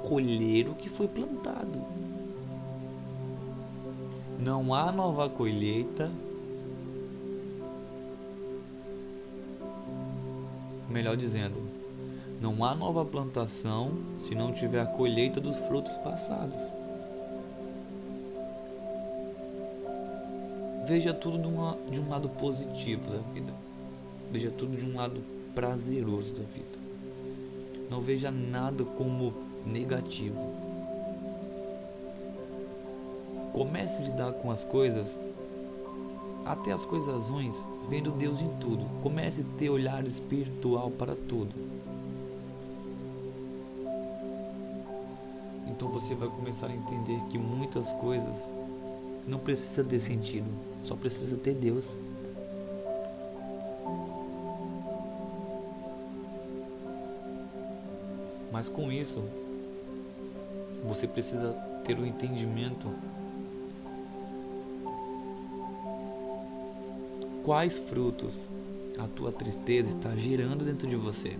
colher 0.02 0.68
o 0.68 0.74
que 0.74 0.90
foi 0.90 1.08
plantado. 1.08 2.05
Não 4.46 4.72
há 4.72 4.92
nova 4.92 5.28
colheita. 5.28 6.08
Melhor 10.88 11.16
dizendo, 11.16 11.60
não 12.40 12.64
há 12.64 12.72
nova 12.72 13.04
plantação 13.04 13.90
se 14.16 14.36
não 14.36 14.52
tiver 14.52 14.80
a 14.80 14.86
colheita 14.86 15.40
dos 15.40 15.58
frutos 15.58 15.96
passados. 15.96 16.70
Veja 20.86 21.12
tudo 21.12 21.38
de, 21.38 21.48
uma, 21.48 21.76
de 21.90 21.98
um 21.98 22.08
lado 22.08 22.28
positivo 22.28 23.10
da 23.10 23.18
vida. 23.32 23.52
Veja 24.30 24.52
tudo 24.52 24.76
de 24.76 24.84
um 24.84 24.94
lado 24.94 25.24
prazeroso 25.56 26.34
da 26.34 26.44
vida. 26.44 26.78
Não 27.90 28.00
veja 28.00 28.30
nada 28.30 28.84
como 28.84 29.34
negativo. 29.66 30.65
Comece 33.56 34.02
a 34.02 34.04
lidar 34.04 34.32
com 34.34 34.50
as 34.50 34.66
coisas, 34.66 35.18
até 36.44 36.72
as 36.72 36.84
coisas 36.84 37.28
ruins, 37.28 37.66
vendo 37.88 38.10
Deus 38.10 38.42
em 38.42 38.50
tudo. 38.60 38.84
Comece 39.02 39.40
a 39.40 39.58
ter 39.58 39.70
olhar 39.70 40.06
espiritual 40.06 40.90
para 40.90 41.16
tudo. 41.16 41.54
Então 45.68 45.88
você 45.88 46.14
vai 46.14 46.28
começar 46.28 46.66
a 46.66 46.74
entender 46.74 47.18
que 47.30 47.38
muitas 47.38 47.94
coisas 47.94 48.44
não 49.26 49.38
precisa 49.38 49.82
ter 49.82 50.00
sentido, 50.00 50.50
só 50.82 50.94
precisa 50.94 51.38
ter 51.38 51.54
Deus. 51.54 51.98
Mas 58.52 58.68
com 58.68 58.92
isso, 58.92 59.24
você 60.86 61.08
precisa 61.08 61.54
ter 61.86 61.98
o 61.98 62.02
um 62.02 62.06
entendimento 62.06 62.92
quais 67.46 67.78
frutos 67.78 68.48
a 68.98 69.06
tua 69.06 69.30
tristeza 69.30 69.96
está 69.96 70.10
gerando 70.16 70.64
dentro 70.64 70.88
de 70.88 70.96
você. 70.96 71.36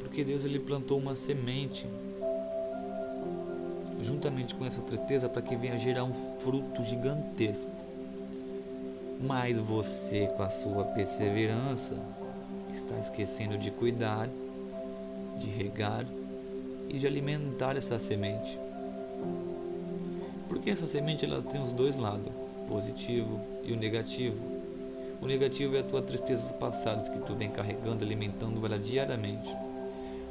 Porque 0.00 0.24
Deus 0.24 0.44
ele 0.44 0.58
plantou 0.58 0.98
uma 0.98 1.14
semente 1.14 1.86
juntamente 4.02 4.56
com 4.56 4.66
essa 4.66 4.82
tristeza 4.82 5.28
para 5.28 5.40
que 5.40 5.54
venha 5.54 5.78
gerar 5.78 6.02
um 6.02 6.12
fruto 6.12 6.82
gigantesco. 6.82 7.70
Mas 9.20 9.60
você, 9.60 10.26
com 10.36 10.42
a 10.42 10.50
sua 10.50 10.84
perseverança, 10.86 11.96
está 12.74 12.98
esquecendo 12.98 13.56
de 13.56 13.70
cuidar, 13.70 14.28
de 15.38 15.48
regar 15.48 16.04
e 16.88 16.98
de 16.98 17.06
alimentar 17.06 17.76
essa 17.76 17.96
semente. 18.00 18.58
Porque 20.48 20.68
essa 20.68 20.88
semente 20.88 21.24
ela 21.24 21.40
tem 21.40 21.62
os 21.62 21.72
dois 21.72 21.96
lados, 21.96 22.41
positivo 22.72 23.38
e 23.62 23.72
o 23.72 23.76
negativo. 23.76 24.42
O 25.20 25.26
negativo 25.26 25.76
é 25.76 25.80
a 25.80 25.84
tua 25.84 26.00
tristeza 26.00 26.54
passadas 26.54 27.06
que 27.06 27.18
tu 27.18 27.34
vem 27.34 27.50
carregando, 27.50 28.02
alimentando 28.02 28.64
ela 28.64 28.78
diariamente. 28.78 29.54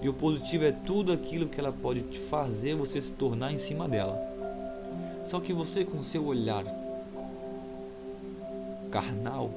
E 0.01 0.10
o 0.10 0.13
positivo 0.13 0.65
é 0.65 0.71
tudo 0.71 1.13
aquilo 1.13 1.47
que 1.47 1.60
ela 1.60 1.71
pode 1.71 2.01
te 2.01 2.19
fazer 2.19 2.75
você 2.75 2.99
se 2.99 3.12
tornar 3.12 3.54
em 3.54 3.60
cima 3.60 3.88
dela. 3.88 4.19
Só 5.23 5.39
que 5.39 5.54
você 5.54 5.86
com 5.86 6.01
seu 6.01 6.25
olhar 6.25 6.65
carnal 8.89 9.51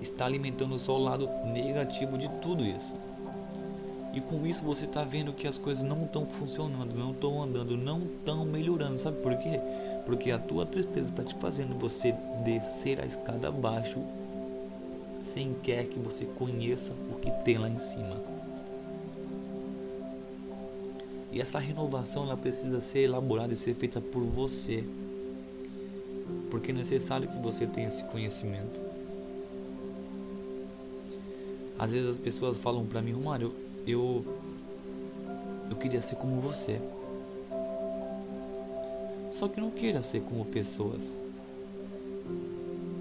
está 0.00 0.24
alimentando 0.24 0.78
só 0.78 0.96
o 0.96 1.02
lado 1.02 1.28
negativo 1.52 2.16
de 2.16 2.28
tudo 2.40 2.64
isso. 2.64 2.96
E 4.14 4.20
com 4.22 4.46
isso 4.46 4.64
você 4.64 4.86
está 4.86 5.04
vendo 5.04 5.34
que 5.34 5.46
as 5.46 5.58
coisas 5.58 5.84
não 5.84 6.04
estão 6.04 6.24
funcionando, 6.24 6.94
não 6.94 7.10
estão 7.10 7.42
andando, 7.42 7.76
não 7.76 7.98
estão 7.98 8.46
melhorando. 8.46 8.98
Sabe 8.98 9.18
por 9.18 9.36
quê? 9.36 9.60
Porque 10.06 10.30
a 10.30 10.38
tua 10.38 10.64
tristeza 10.64 11.10
está 11.10 11.24
te 11.24 11.34
fazendo 11.34 11.78
você 11.78 12.14
descer 12.44 13.00
a 13.00 13.04
escada 13.04 13.48
abaixo 13.48 14.00
sem 15.22 15.52
quer 15.54 15.86
que 15.86 15.98
você 15.98 16.24
conheça 16.24 16.92
o 17.10 17.16
que 17.16 17.30
tem 17.44 17.58
lá 17.58 17.68
em 17.68 17.78
cima. 17.78 18.16
E 21.32 21.40
essa 21.40 21.58
renovação 21.58 22.22
ela 22.22 22.36
precisa 22.36 22.80
ser 22.80 23.00
elaborada 23.00 23.52
e 23.52 23.56
ser 23.56 23.74
feita 23.74 24.00
por 24.00 24.22
você. 24.22 24.84
Porque 26.50 26.70
é 26.70 26.74
necessário 26.74 27.28
que 27.28 27.36
você 27.38 27.66
tenha 27.66 27.88
esse 27.88 28.04
conhecimento. 28.04 28.80
Às 31.78 31.92
vezes 31.92 32.08
as 32.08 32.18
pessoas 32.18 32.56
falam 32.56 32.86
para 32.86 33.02
mim, 33.02 33.12
Romário, 33.12 33.52
eu 33.86 34.24
eu 35.68 35.76
queria 35.76 36.00
ser 36.00 36.14
como 36.16 36.40
você. 36.40 36.80
Só 39.36 39.48
que 39.48 39.60
não 39.60 39.70
queira 39.70 40.02
ser 40.02 40.22
como 40.22 40.46
pessoas. 40.46 41.18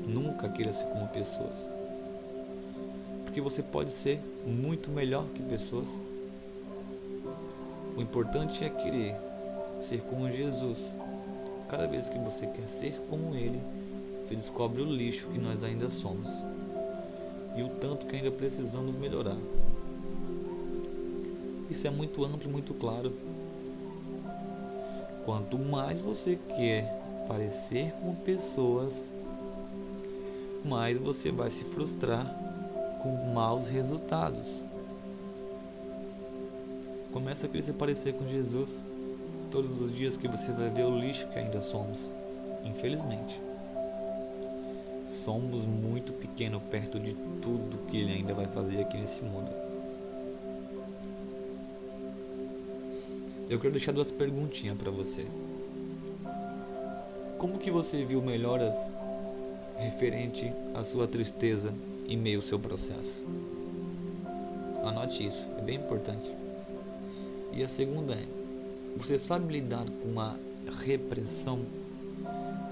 Nunca 0.06 0.50
queira 0.50 0.74
ser 0.74 0.84
como 0.88 1.08
pessoas. 1.08 1.71
Porque 3.24 3.39
você 3.39 3.63
pode 3.63 3.89
ser 3.89 4.19
muito 4.45 4.89
melhor 4.89 5.26
que 5.34 5.41
pessoas. 5.41 5.88
O 7.95 8.02
importante 8.02 8.65
é 8.65 8.69
querer 8.69 9.15
ser 9.82 10.02
como 10.02 10.30
Jesus. 10.30 10.93
Cada 11.69 11.88
vez 11.88 12.10
que 12.10 12.19
você 12.19 12.45
quer 12.48 12.67
ser 12.67 13.00
como 13.10 13.34
Ele, 13.34 13.62
você 14.21 14.36
descobre 14.36 14.82
o 14.82 14.86
lixo 14.86 15.30
que 15.30 15.39
nós 15.39 15.63
ainda 15.63 15.89
somos 15.89 16.43
e 17.56 17.63
o 17.63 17.69
tanto 17.69 18.06
que 18.08 18.13
ainda 18.17 18.30
precisamos 18.30 18.93
melhorar. 18.93 19.38
Isso 21.69 21.88
é 21.88 21.89
muito 21.89 22.26
amplo 22.26 22.50
e 22.50 22.52
muito 22.52 22.74
claro. 22.74 23.13
Quanto 25.26 25.58
mais 25.58 26.02
você 26.02 26.38
quer 26.56 27.02
parecer 27.28 27.92
com 28.00 28.14
pessoas, 28.14 29.12
mais 30.64 31.00
você 31.00 31.32
vai 31.32 31.50
se 31.50 31.64
frustrar 31.64 32.24
com 33.02 33.34
maus 33.34 33.68
resultados. 33.68 34.48
Começa 37.12 37.48
a 37.48 37.50
querer 37.50 37.64
se 37.64 37.74
parecer 37.74 38.14
com 38.14 38.28
Jesus 38.28 38.86
todos 39.50 39.82
os 39.82 39.92
dias 39.92 40.16
que 40.16 40.28
você 40.28 40.52
vai 40.52 40.70
ver 40.70 40.84
o 40.84 41.00
lixo 41.00 41.28
que 41.28 41.40
ainda 41.40 41.60
somos. 41.60 42.12
Infelizmente. 42.64 43.42
Somos 45.08 45.66
muito 45.66 46.14
pequenos 46.14 46.62
perto 46.70 47.00
de 47.00 47.16
tudo 47.42 47.86
que 47.90 47.98
ele 47.98 48.12
ainda 48.12 48.34
vai 48.34 48.48
fazer 48.48 48.82
aqui 48.82 48.98
nesse 48.98 49.24
mundo. 49.24 49.64
Eu 53.48 53.60
quero 53.60 53.74
deixar 53.74 53.92
duas 53.92 54.12
perguntinhas 54.12 54.76
para 54.76 54.90
você. 54.90 55.28
Como 57.38 57.60
que 57.60 57.70
você 57.70 58.04
viu 58.04 58.20
melhoras 58.22 58.92
referente 59.78 60.52
à 60.74 60.84
sua 60.84 61.08
tristeza 61.08 61.72
em 62.08 62.18
meio 62.18 62.40
ao 62.40 62.42
seu 62.42 62.58
processo? 62.58 63.24
Anote 64.84 65.28
isso, 65.28 65.46
é 65.60 65.62
bem 65.62 65.76
importante. 65.78 66.26
E 67.54 67.64
a 67.64 67.68
segunda 67.68 68.16
é: 68.16 68.26
você 68.98 69.18
sabe 69.18 69.54
lidar 69.54 69.86
com 70.02 70.20
a 70.20 70.36
repressão? 70.84 71.60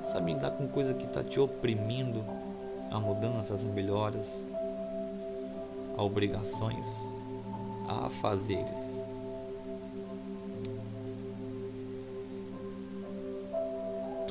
Sabe 0.02 0.34
lidar 0.34 0.52
com 0.52 0.68
coisa 0.68 0.94
que 0.96 1.06
está 1.06 1.24
te 1.24 1.40
oprimindo 1.40 2.26
a 2.90 3.00
mudanças, 3.00 3.64
a 3.64 3.68
melhoras, 3.68 4.44
a 5.96 6.04
obrigações, 6.04 6.88
a 7.88 8.10
fazeres? 8.10 9.00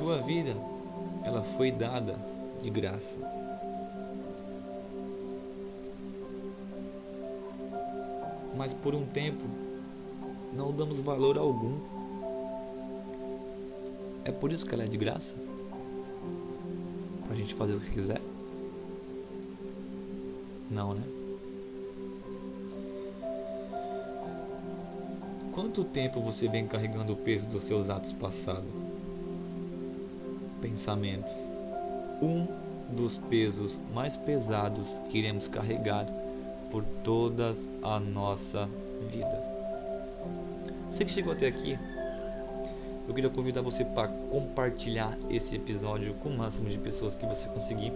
Tua 0.02 0.20
vida, 0.20 0.56
ela 1.22 1.42
foi 1.42 1.70
dada 1.70 2.16
de 2.60 2.68
graça. 2.68 3.16
Mas 8.56 8.74
por 8.74 8.96
um 8.96 9.06
tempo 9.06 9.44
não 10.52 10.72
damos 10.72 10.98
valor 10.98 11.38
algum. 11.38 11.78
É 14.24 14.32
por 14.32 14.50
isso 14.50 14.66
que 14.66 14.74
ela 14.74 14.82
é 14.82 14.88
de 14.88 14.96
graça? 14.96 15.36
Pra 17.24 17.36
gente 17.36 17.54
fazer 17.54 17.74
o 17.74 17.80
que 17.80 17.92
quiser? 17.92 18.20
Não, 20.68 20.94
né? 20.94 21.02
Quanto 25.52 25.84
tempo 25.84 26.20
você 26.20 26.48
vem 26.48 26.66
carregando 26.66 27.12
o 27.12 27.16
peso 27.16 27.46
dos 27.46 27.62
seus 27.62 27.88
atos 27.88 28.12
passados? 28.12 28.91
Pensamentos. 30.62 31.34
Um 32.22 32.46
dos 32.88 33.16
pesos 33.16 33.78
mais 33.92 34.16
pesados 34.16 35.00
que 35.08 35.18
iremos 35.18 35.48
carregar 35.48 36.06
por 36.70 36.84
toda 37.02 37.52
a 37.82 37.98
nossa 37.98 38.68
vida. 39.10 39.42
Você 40.88 41.04
que 41.04 41.10
chegou 41.10 41.32
até 41.32 41.48
aqui, 41.48 41.76
eu 43.08 43.14
queria 43.14 43.28
convidar 43.28 43.60
você 43.60 43.84
para 43.84 44.08
compartilhar 44.08 45.18
esse 45.28 45.56
episódio 45.56 46.14
com 46.14 46.28
o 46.28 46.38
máximo 46.38 46.68
de 46.68 46.78
pessoas 46.78 47.16
que 47.16 47.26
você 47.26 47.48
conseguir. 47.48 47.92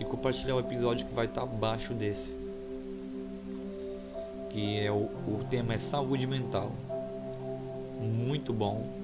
E 0.00 0.04
compartilhar 0.04 0.56
o 0.56 0.60
episódio 0.60 1.06
que 1.06 1.14
vai 1.14 1.26
estar 1.26 1.42
abaixo 1.42 1.94
desse. 1.94 2.36
Que 4.50 4.80
é 4.80 4.90
o, 4.90 5.04
o 5.28 5.44
tema 5.48 5.74
é 5.74 5.78
saúde 5.78 6.26
mental. 6.26 6.72
Muito 8.00 8.52
bom. 8.52 9.03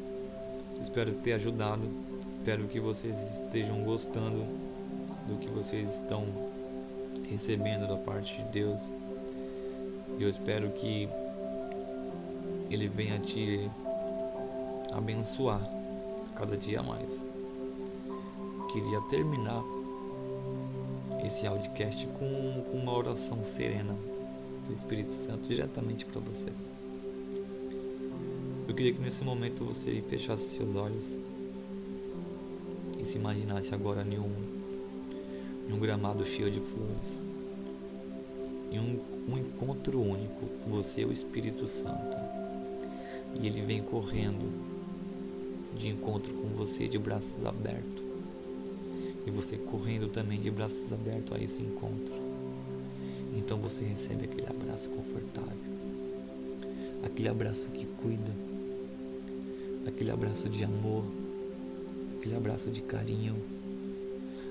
Espero 0.90 1.14
ter 1.14 1.34
ajudado. 1.34 1.88
Espero 2.32 2.66
que 2.66 2.80
vocês 2.80 3.16
estejam 3.34 3.84
gostando 3.84 4.44
do 5.28 5.38
que 5.38 5.46
vocês 5.48 5.92
estão 5.92 6.26
recebendo 7.30 7.86
da 7.86 7.96
parte 7.96 8.36
de 8.36 8.42
Deus. 8.50 8.80
Eu 10.18 10.28
espero 10.28 10.68
que 10.70 11.08
Ele 12.68 12.88
venha 12.88 13.20
te 13.20 13.70
abençoar 14.92 15.62
cada 16.34 16.56
dia 16.56 16.82
mais. 16.82 17.24
Queria 18.72 19.00
terminar 19.02 19.62
esse 21.24 21.46
audiocast 21.46 22.04
com, 22.18 22.64
com 22.68 22.78
uma 22.78 22.98
oração 22.98 23.44
serena 23.44 23.94
do 24.66 24.72
Espírito 24.72 25.12
Santo 25.12 25.48
diretamente 25.48 26.04
para 26.04 26.20
você. 26.20 26.50
Eu 28.70 28.74
queria 28.76 28.92
que 28.92 29.00
nesse 29.00 29.24
momento 29.24 29.64
você 29.64 30.00
fechasse 30.08 30.44
seus 30.54 30.76
olhos 30.76 31.18
e 33.00 33.04
se 33.04 33.18
imaginasse 33.18 33.74
agora 33.74 34.06
em 34.06 34.16
um, 34.16 34.32
em 35.68 35.72
um 35.72 35.80
gramado 35.80 36.24
cheio 36.24 36.48
de 36.48 36.60
flores 36.60 37.24
em 38.70 38.78
um, 38.78 39.00
um 39.28 39.38
encontro 39.38 40.00
único 40.00 40.46
com 40.62 40.70
você, 40.70 41.04
o 41.04 41.10
Espírito 41.10 41.66
Santo. 41.66 42.16
E 43.42 43.48
ele 43.48 43.60
vem 43.62 43.82
correndo 43.82 44.48
de 45.76 45.88
encontro 45.88 46.32
com 46.32 46.50
você 46.50 46.86
de 46.86 46.96
braços 46.96 47.44
abertos. 47.44 48.04
E 49.26 49.32
você 49.32 49.56
correndo 49.56 50.06
também 50.06 50.38
de 50.38 50.48
braços 50.48 50.92
abertos 50.92 51.36
a 51.36 51.42
esse 51.42 51.60
encontro. 51.60 52.14
Então 53.36 53.58
você 53.58 53.82
recebe 53.82 54.26
aquele 54.26 54.46
abraço 54.46 54.88
confortável. 54.90 55.58
Aquele 57.02 57.28
abraço 57.28 57.66
que 57.74 57.84
cuida. 57.84 58.49
Aquele 59.86 60.10
abraço 60.10 60.48
de 60.48 60.64
amor. 60.64 61.04
aquele 62.20 62.36
abraço 62.36 62.70
de 62.70 62.82
carinho, 62.82 63.34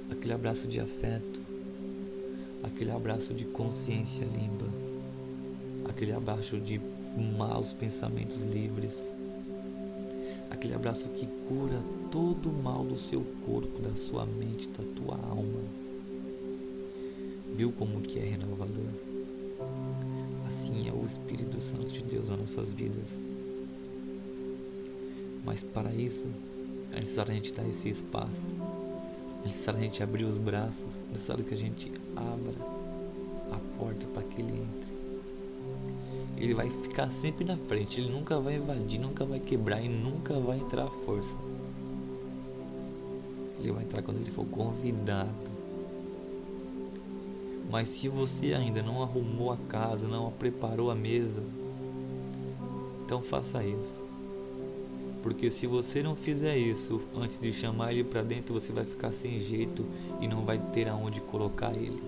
aquele 0.10 0.34
abraço 0.34 0.68
de 0.68 0.80
afeto, 0.80 1.40
aquele 2.64 2.90
abraço 2.90 3.32
de 3.32 3.46
consciência 3.46 4.26
limpa, 4.26 4.66
aquele 5.88 6.12
abraço 6.12 6.60
de 6.60 6.82
maus 7.38 7.72
pensamentos 7.72 8.42
livres, 8.42 9.12
aquele 10.50 10.74
abraço 10.74 11.08
que 11.10 11.28
cura 11.48 11.80
todo 12.12 12.50
o 12.50 12.64
mal 12.64 12.84
do 12.84 12.98
seu 12.98 13.24
corpo, 13.46 13.80
da 13.80 13.96
sua 13.96 14.26
mente, 14.26 14.68
da 14.70 14.84
tua 14.96 15.16
alma. 15.30 15.62
Viu 17.56 17.72
como 17.72 18.02
que 18.02 18.18
é 18.18 18.24
renovador? 18.24 18.90
Assim 20.48 20.90
é 20.90 20.92
o 20.92 21.06
Espírito 21.06 21.62
Santo 21.62 21.92
de 21.92 22.02
Deus 22.02 22.30
nas 22.30 22.40
nossas 22.40 22.74
vidas. 22.74 23.22
Mas 25.50 25.64
para 25.64 25.92
isso, 25.92 26.28
é 26.94 27.00
necessário 27.00 27.32
a 27.32 27.34
gente 27.34 27.52
dar 27.54 27.68
esse 27.68 27.90
espaço. 27.90 28.54
É 29.42 29.48
necessário 29.48 29.80
a 29.80 29.84
gente 29.84 30.04
abrir 30.04 30.24
os 30.24 30.38
braços. 30.38 31.04
É 31.10 31.12
necessário 31.12 31.44
que 31.44 31.56
a 31.56 31.58
gente 31.58 31.92
abra 32.16 32.54
a 33.52 33.80
porta 33.80 34.06
para 34.14 34.22
que 34.22 34.44
ele 34.44 34.54
entre. 34.54 34.94
Ele 36.38 36.54
vai 36.54 36.70
ficar 36.70 37.10
sempre 37.10 37.44
na 37.44 37.58
frente. 37.58 38.00
Ele 38.00 38.12
nunca 38.12 38.40
vai 38.40 38.58
invadir, 38.58 39.00
nunca 39.00 39.26
vai 39.26 39.40
quebrar 39.40 39.82
e 39.82 39.90
nunca 39.90 40.40
vai 40.40 40.60
entrar 40.60 40.84
à 40.84 40.92
força. 40.92 41.36
Ele 43.60 43.72
vai 43.72 43.86
entrar 43.86 44.04
quando 44.04 44.18
ele 44.18 44.30
for 44.30 44.46
convidado. 44.46 45.50
Mas 47.72 47.90
se 47.90 48.08
você 48.08 48.54
ainda 48.54 48.84
não 48.84 49.02
arrumou 49.02 49.52
a 49.52 49.58
casa, 49.68 50.08
não 50.08 50.32
preparou 50.32 50.92
a 50.92 50.96
mesa, 50.96 51.42
então 53.04 53.24
faça 53.24 53.64
isso. 53.64 54.09
Porque 55.22 55.50
se 55.50 55.68
você 55.68 56.02
não 56.02 56.16
fizer 56.16 56.58
isso 56.58 57.02
antes 57.16 57.40
de 57.40 57.52
chamar 57.52 57.92
ele 57.92 58.04
para 58.04 58.24
dentro, 58.24 58.54
você 58.54 58.72
vai 58.72 58.86
ficar 58.86 59.12
sem 59.12 59.40
jeito 59.42 59.86
e 60.22 60.28
não 60.28 60.46
vai 60.46 60.58
ter 60.58 60.88
aonde 60.88 61.20
colocar 61.22 61.76
ele. 61.76 62.02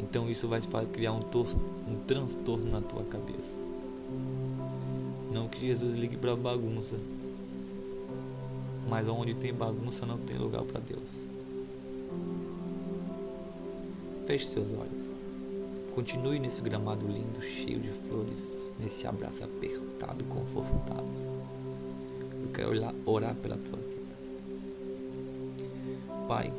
Então 0.00 0.30
isso 0.30 0.48
vai 0.48 0.60
criar 0.92 1.12
um, 1.12 1.20
um 1.20 1.96
transtorno 2.06 2.70
na 2.70 2.80
tua 2.80 3.04
cabeça. 3.04 3.56
Não 5.30 5.48
que 5.48 5.60
Jesus 5.60 5.94
ligue 5.94 6.16
para 6.16 6.34
bagunça, 6.34 6.96
mas 8.88 9.06
onde 9.08 9.34
tem 9.34 9.52
bagunça 9.52 10.06
não 10.06 10.16
tem 10.16 10.38
lugar 10.38 10.62
para 10.62 10.80
Deus. 10.80 11.26
Feche 14.26 14.46
seus 14.46 14.72
olhos. 14.72 15.10
Continue 15.94 16.38
nesse 16.38 16.62
gramado 16.62 17.06
lindo, 17.06 17.42
cheio 17.42 17.80
de 17.80 17.90
flores, 17.90 18.72
nesse 18.78 19.06
abraço 19.06 19.44
apertado, 19.44 20.24
confortável. 20.24 21.27
Quero 22.58 22.72
orar 23.06 23.36
pela 23.36 23.56
tua 23.56 23.78
vida. 23.78 24.16
Pai, 26.26 26.52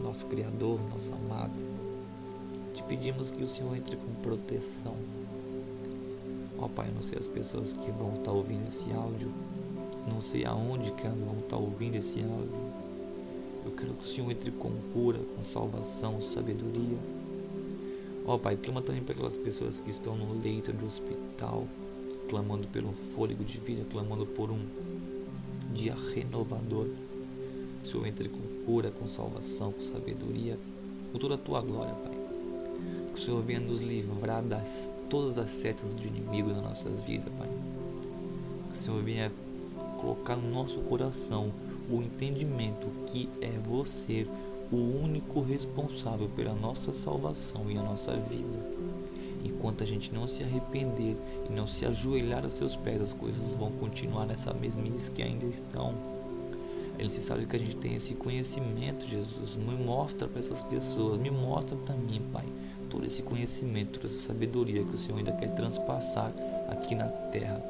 nosso 0.00 0.24
Criador, 0.26 0.78
nosso 0.88 1.12
amado, 1.14 1.64
te 2.72 2.80
pedimos 2.84 3.32
que 3.32 3.42
o 3.42 3.48
Senhor 3.48 3.76
entre 3.76 3.96
com 3.96 4.14
proteção. 4.22 4.94
Ó 6.56 6.68
Pai, 6.68 6.92
não 6.94 7.02
sei 7.02 7.18
as 7.18 7.26
pessoas 7.26 7.72
que 7.72 7.90
vão 7.90 8.14
estar 8.14 8.30
ouvindo 8.30 8.68
esse 8.68 8.84
áudio, 8.92 9.32
não 10.08 10.20
sei 10.20 10.44
aonde 10.44 10.92
que 10.92 11.04
elas 11.04 11.24
vão 11.24 11.40
estar 11.40 11.56
ouvindo 11.56 11.96
esse 11.96 12.20
áudio. 12.20 12.72
Eu 13.64 13.72
quero 13.72 13.94
que 13.94 14.04
o 14.04 14.06
Senhor 14.06 14.30
entre 14.30 14.52
com 14.52 14.70
cura, 14.94 15.18
com 15.36 15.42
salvação, 15.42 16.20
sabedoria. 16.20 16.98
Ó 18.24 18.38
Pai, 18.38 18.56
clama 18.56 18.80
também 18.80 19.02
para 19.02 19.14
aquelas 19.14 19.36
pessoas 19.36 19.80
que 19.80 19.90
estão 19.90 20.16
no 20.16 20.40
leito 20.40 20.72
de 20.72 20.84
hospital, 20.84 21.66
clamando 22.28 22.68
pelo 22.68 22.92
fôlego 23.16 23.42
de 23.42 23.58
vida, 23.58 23.84
clamando 23.90 24.24
por 24.24 24.52
um 24.52 24.60
dia 25.76 25.94
renovador. 26.14 26.86
Que 27.82 27.88
Senhor 27.88 28.06
entre 28.06 28.28
com 28.28 28.64
cura, 28.64 28.90
com 28.90 29.06
salvação, 29.06 29.70
com 29.70 29.80
sabedoria, 29.80 30.58
com 31.12 31.18
toda 31.18 31.36
a 31.36 31.38
tua 31.38 31.60
glória, 31.60 31.94
Pai. 31.94 32.16
Que 33.14 33.20
o 33.20 33.24
Senhor 33.24 33.42
venha 33.42 33.60
nos 33.60 33.80
livrar 33.80 34.42
das 34.42 34.90
todas 35.08 35.38
as 35.38 35.50
setas 35.50 35.92
do 35.92 36.04
inimigo 36.04 36.48
nas 36.48 36.62
nossas 36.62 37.00
vidas, 37.02 37.32
Pai. 37.38 37.48
Que 38.70 38.76
o 38.76 38.80
Senhor 38.80 39.02
venha 39.02 39.32
colocar 40.00 40.36
no 40.36 40.50
nosso 40.50 40.80
coração 40.80 41.52
o 41.88 42.02
entendimento 42.02 42.86
que 43.06 43.28
é 43.40 43.50
você 43.50 44.26
o 44.72 44.76
único 44.76 45.40
responsável 45.40 46.28
pela 46.34 46.54
nossa 46.54 46.92
salvação 46.94 47.70
e 47.70 47.78
a 47.78 47.82
nossa 47.82 48.12
vida. 48.16 48.65
Enquanto 49.46 49.84
a 49.84 49.86
gente 49.86 50.12
não 50.12 50.26
se 50.26 50.42
arrepender 50.42 51.16
e 51.48 51.52
não 51.52 51.68
se 51.68 51.86
ajoelhar 51.86 52.44
aos 52.44 52.54
seus 52.54 52.74
pés, 52.74 53.00
as 53.00 53.12
coisas 53.12 53.54
vão 53.54 53.70
continuar 53.70 54.26
nessa 54.26 54.52
mesmice 54.52 55.10
que 55.10 55.22
ainda 55.22 55.46
estão. 55.46 55.94
É 56.98 57.02
necessário 57.02 57.46
que 57.46 57.54
a 57.54 57.58
gente 57.58 57.76
tenha 57.76 57.96
esse 57.96 58.14
conhecimento, 58.14 59.06
Jesus. 59.06 59.54
Me 59.54 59.76
mostra 59.76 60.26
para 60.26 60.40
essas 60.40 60.64
pessoas, 60.64 61.20
me 61.20 61.30
mostra 61.30 61.76
para 61.76 61.94
mim, 61.94 62.20
Pai, 62.32 62.44
todo 62.90 63.06
esse 63.06 63.22
conhecimento, 63.22 64.00
toda 64.00 64.12
essa 64.12 64.26
sabedoria 64.26 64.82
que 64.82 64.96
o 64.96 64.98
Senhor 64.98 65.18
ainda 65.18 65.32
quer 65.32 65.54
transpassar 65.54 66.32
aqui 66.68 66.96
na 66.96 67.06
terra. 67.06 67.62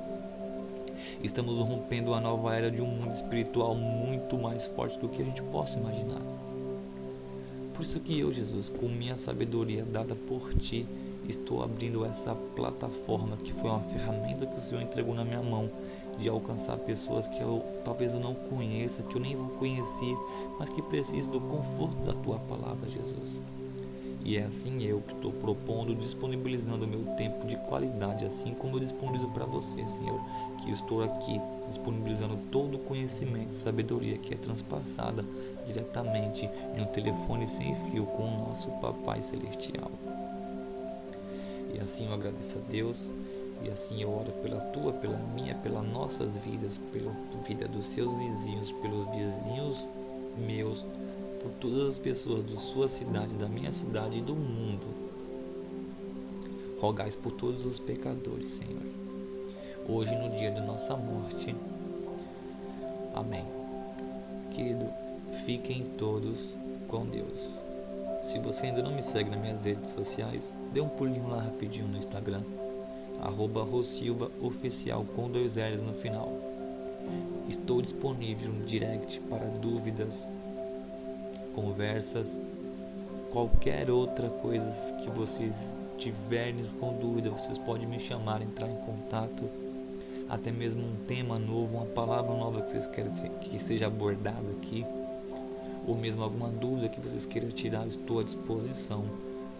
Estamos 1.22 1.58
rompendo 1.68 2.14
a 2.14 2.20
nova 2.20 2.54
era 2.54 2.70
de 2.70 2.80
um 2.80 2.86
mundo 2.86 3.12
espiritual 3.12 3.74
muito 3.74 4.38
mais 4.38 4.66
forte 4.66 4.98
do 4.98 5.08
que 5.08 5.20
a 5.20 5.24
gente 5.24 5.42
possa 5.42 5.78
imaginar. 5.78 6.22
Por 7.74 7.82
isso 7.82 8.00
que 8.00 8.18
eu, 8.18 8.32
Jesus, 8.32 8.70
com 8.70 8.88
minha 8.88 9.16
sabedoria 9.16 9.84
dada 9.84 10.14
por 10.14 10.54
Ti, 10.54 10.86
estou 11.30 11.62
abrindo 11.62 12.04
essa 12.04 12.34
plataforma 12.34 13.36
que 13.36 13.52
foi 13.52 13.70
uma 13.70 13.80
ferramenta 13.80 14.46
que 14.46 14.58
o 14.58 14.62
Senhor 14.62 14.82
entregou 14.82 15.14
na 15.14 15.24
minha 15.24 15.42
mão 15.42 15.70
de 16.18 16.28
alcançar 16.28 16.76
pessoas 16.78 17.26
que 17.26 17.40
eu 17.40 17.62
talvez 17.84 18.14
eu 18.14 18.20
não 18.20 18.34
conheça, 18.34 19.02
que 19.02 19.14
eu 19.14 19.20
nem 19.20 19.36
vou 19.36 19.48
conhecer, 19.50 20.16
mas 20.58 20.68
que 20.68 20.82
precisam 20.82 21.32
do 21.32 21.40
conforto 21.40 21.96
da 21.98 22.12
tua 22.12 22.38
palavra, 22.38 22.88
Jesus. 22.88 23.40
E 24.26 24.36
é 24.36 24.42
assim 24.42 24.82
eu 24.82 25.00
que 25.02 25.14
estou 25.14 25.30
propondo, 25.30 25.94
disponibilizando 25.94 26.84
o 26.84 26.88
meu 26.88 27.14
tempo 27.14 27.46
de 27.46 27.54
qualidade, 27.58 28.24
assim 28.24 28.54
como 28.54 28.74
eu 28.74 28.80
disponibilizo 28.80 29.28
para 29.28 29.46
você, 29.46 29.86
Senhor, 29.86 30.20
que 30.60 30.70
estou 30.72 31.00
aqui 31.00 31.40
disponibilizando 31.68 32.36
todo 32.50 32.74
o 32.74 32.80
conhecimento 32.80 33.52
e 33.52 33.56
sabedoria 33.56 34.18
que 34.18 34.34
é 34.34 34.36
transpassada 34.36 35.24
diretamente 35.64 36.50
em 36.76 36.80
um 36.80 36.86
telefone 36.86 37.48
sem 37.48 37.72
fio 37.88 38.04
com 38.04 38.24
o 38.24 38.48
nosso 38.48 38.68
Papai 38.80 39.22
Celestial. 39.22 39.92
Assim 41.86 42.06
eu 42.06 42.14
agradeço 42.14 42.58
a 42.58 42.60
Deus 42.68 43.14
e 43.62 43.70
assim 43.70 44.02
eu 44.02 44.10
oro 44.10 44.32
pela 44.42 44.60
tua, 44.60 44.92
pela 44.92 45.16
minha, 45.36 45.54
pelas 45.54 45.86
nossas 45.86 46.36
vidas, 46.36 46.80
pela 46.92 47.12
vida 47.46 47.68
dos 47.68 47.86
seus 47.86 48.12
vizinhos, 48.12 48.72
pelos 48.72 49.06
vizinhos 49.06 49.86
meus, 50.36 50.84
por 51.40 51.52
todas 51.60 51.90
as 51.90 51.98
pessoas 52.00 52.42
da 52.42 52.58
sua 52.58 52.88
cidade, 52.88 53.34
da 53.34 53.48
minha 53.48 53.70
cidade 53.72 54.18
e 54.18 54.20
do 54.20 54.34
mundo. 54.34 54.84
Rogais 56.80 57.14
por 57.14 57.30
todos 57.30 57.64
os 57.64 57.78
pecadores, 57.78 58.50
Senhor. 58.50 58.82
Hoje, 59.88 60.12
no 60.16 60.36
dia 60.36 60.50
de 60.50 60.62
nossa 60.62 60.96
morte. 60.96 61.54
Amém. 63.14 63.44
Querido, 64.50 64.88
fiquem 65.44 65.84
todos 65.96 66.56
com 66.88 67.06
Deus. 67.06 67.65
Se 68.26 68.40
você 68.40 68.66
ainda 68.66 68.82
não 68.82 68.90
me 68.90 69.04
segue 69.04 69.30
nas 69.30 69.40
minhas 69.40 69.64
redes 69.64 69.92
sociais, 69.92 70.52
dê 70.72 70.80
um 70.80 70.88
pulinho 70.88 71.28
lá 71.28 71.42
rapidinho 71.42 71.86
no 71.86 71.96
Instagram, 71.96 72.42
arroba 73.22 73.62
Rosilva 73.62 74.32
Oficial 74.42 75.06
com 75.14 75.30
dois 75.30 75.54
L's 75.54 75.80
no 75.80 75.94
final. 75.94 76.32
Estou 77.48 77.80
disponível 77.80 78.50
no 78.52 78.64
direct 78.64 79.20
para 79.30 79.44
dúvidas, 79.44 80.26
conversas, 81.54 82.42
qualquer 83.30 83.92
outra 83.92 84.28
coisa 84.28 84.92
que 84.96 85.08
vocês 85.08 85.76
tiverem 85.96 86.64
com 86.80 86.94
dúvida, 86.94 87.30
vocês 87.30 87.58
podem 87.58 87.86
me 87.86 88.00
chamar, 88.00 88.42
entrar 88.42 88.68
em 88.68 88.76
contato, 88.78 89.48
até 90.28 90.50
mesmo 90.50 90.82
um 90.82 90.96
tema 91.06 91.38
novo, 91.38 91.76
uma 91.76 91.86
palavra 91.86 92.34
nova 92.34 92.62
que 92.62 92.72
vocês 92.72 92.88
querem 92.88 93.12
que 93.12 93.62
seja 93.62 93.86
abordada 93.86 94.50
aqui 94.60 94.84
ou 95.86 95.96
mesmo 95.96 96.22
alguma 96.22 96.48
dúvida 96.48 96.88
que 96.88 97.00
vocês 97.00 97.24
queiram 97.24 97.48
tirar, 97.50 97.86
estou 97.86 98.20
à 98.20 98.24
disposição 98.24 99.04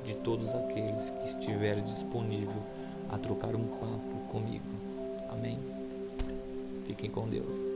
de 0.04 0.14
todos 0.14 0.54
aqueles 0.54 1.10
que 1.10 1.24
estiverem 1.24 1.84
disponível 1.84 2.62
a 3.08 3.18
trocar 3.18 3.54
um 3.54 3.64
papo 3.64 4.16
comigo. 4.30 4.64
Amém? 5.30 5.58
Fiquem 6.86 7.10
com 7.10 7.28
Deus. 7.28 7.75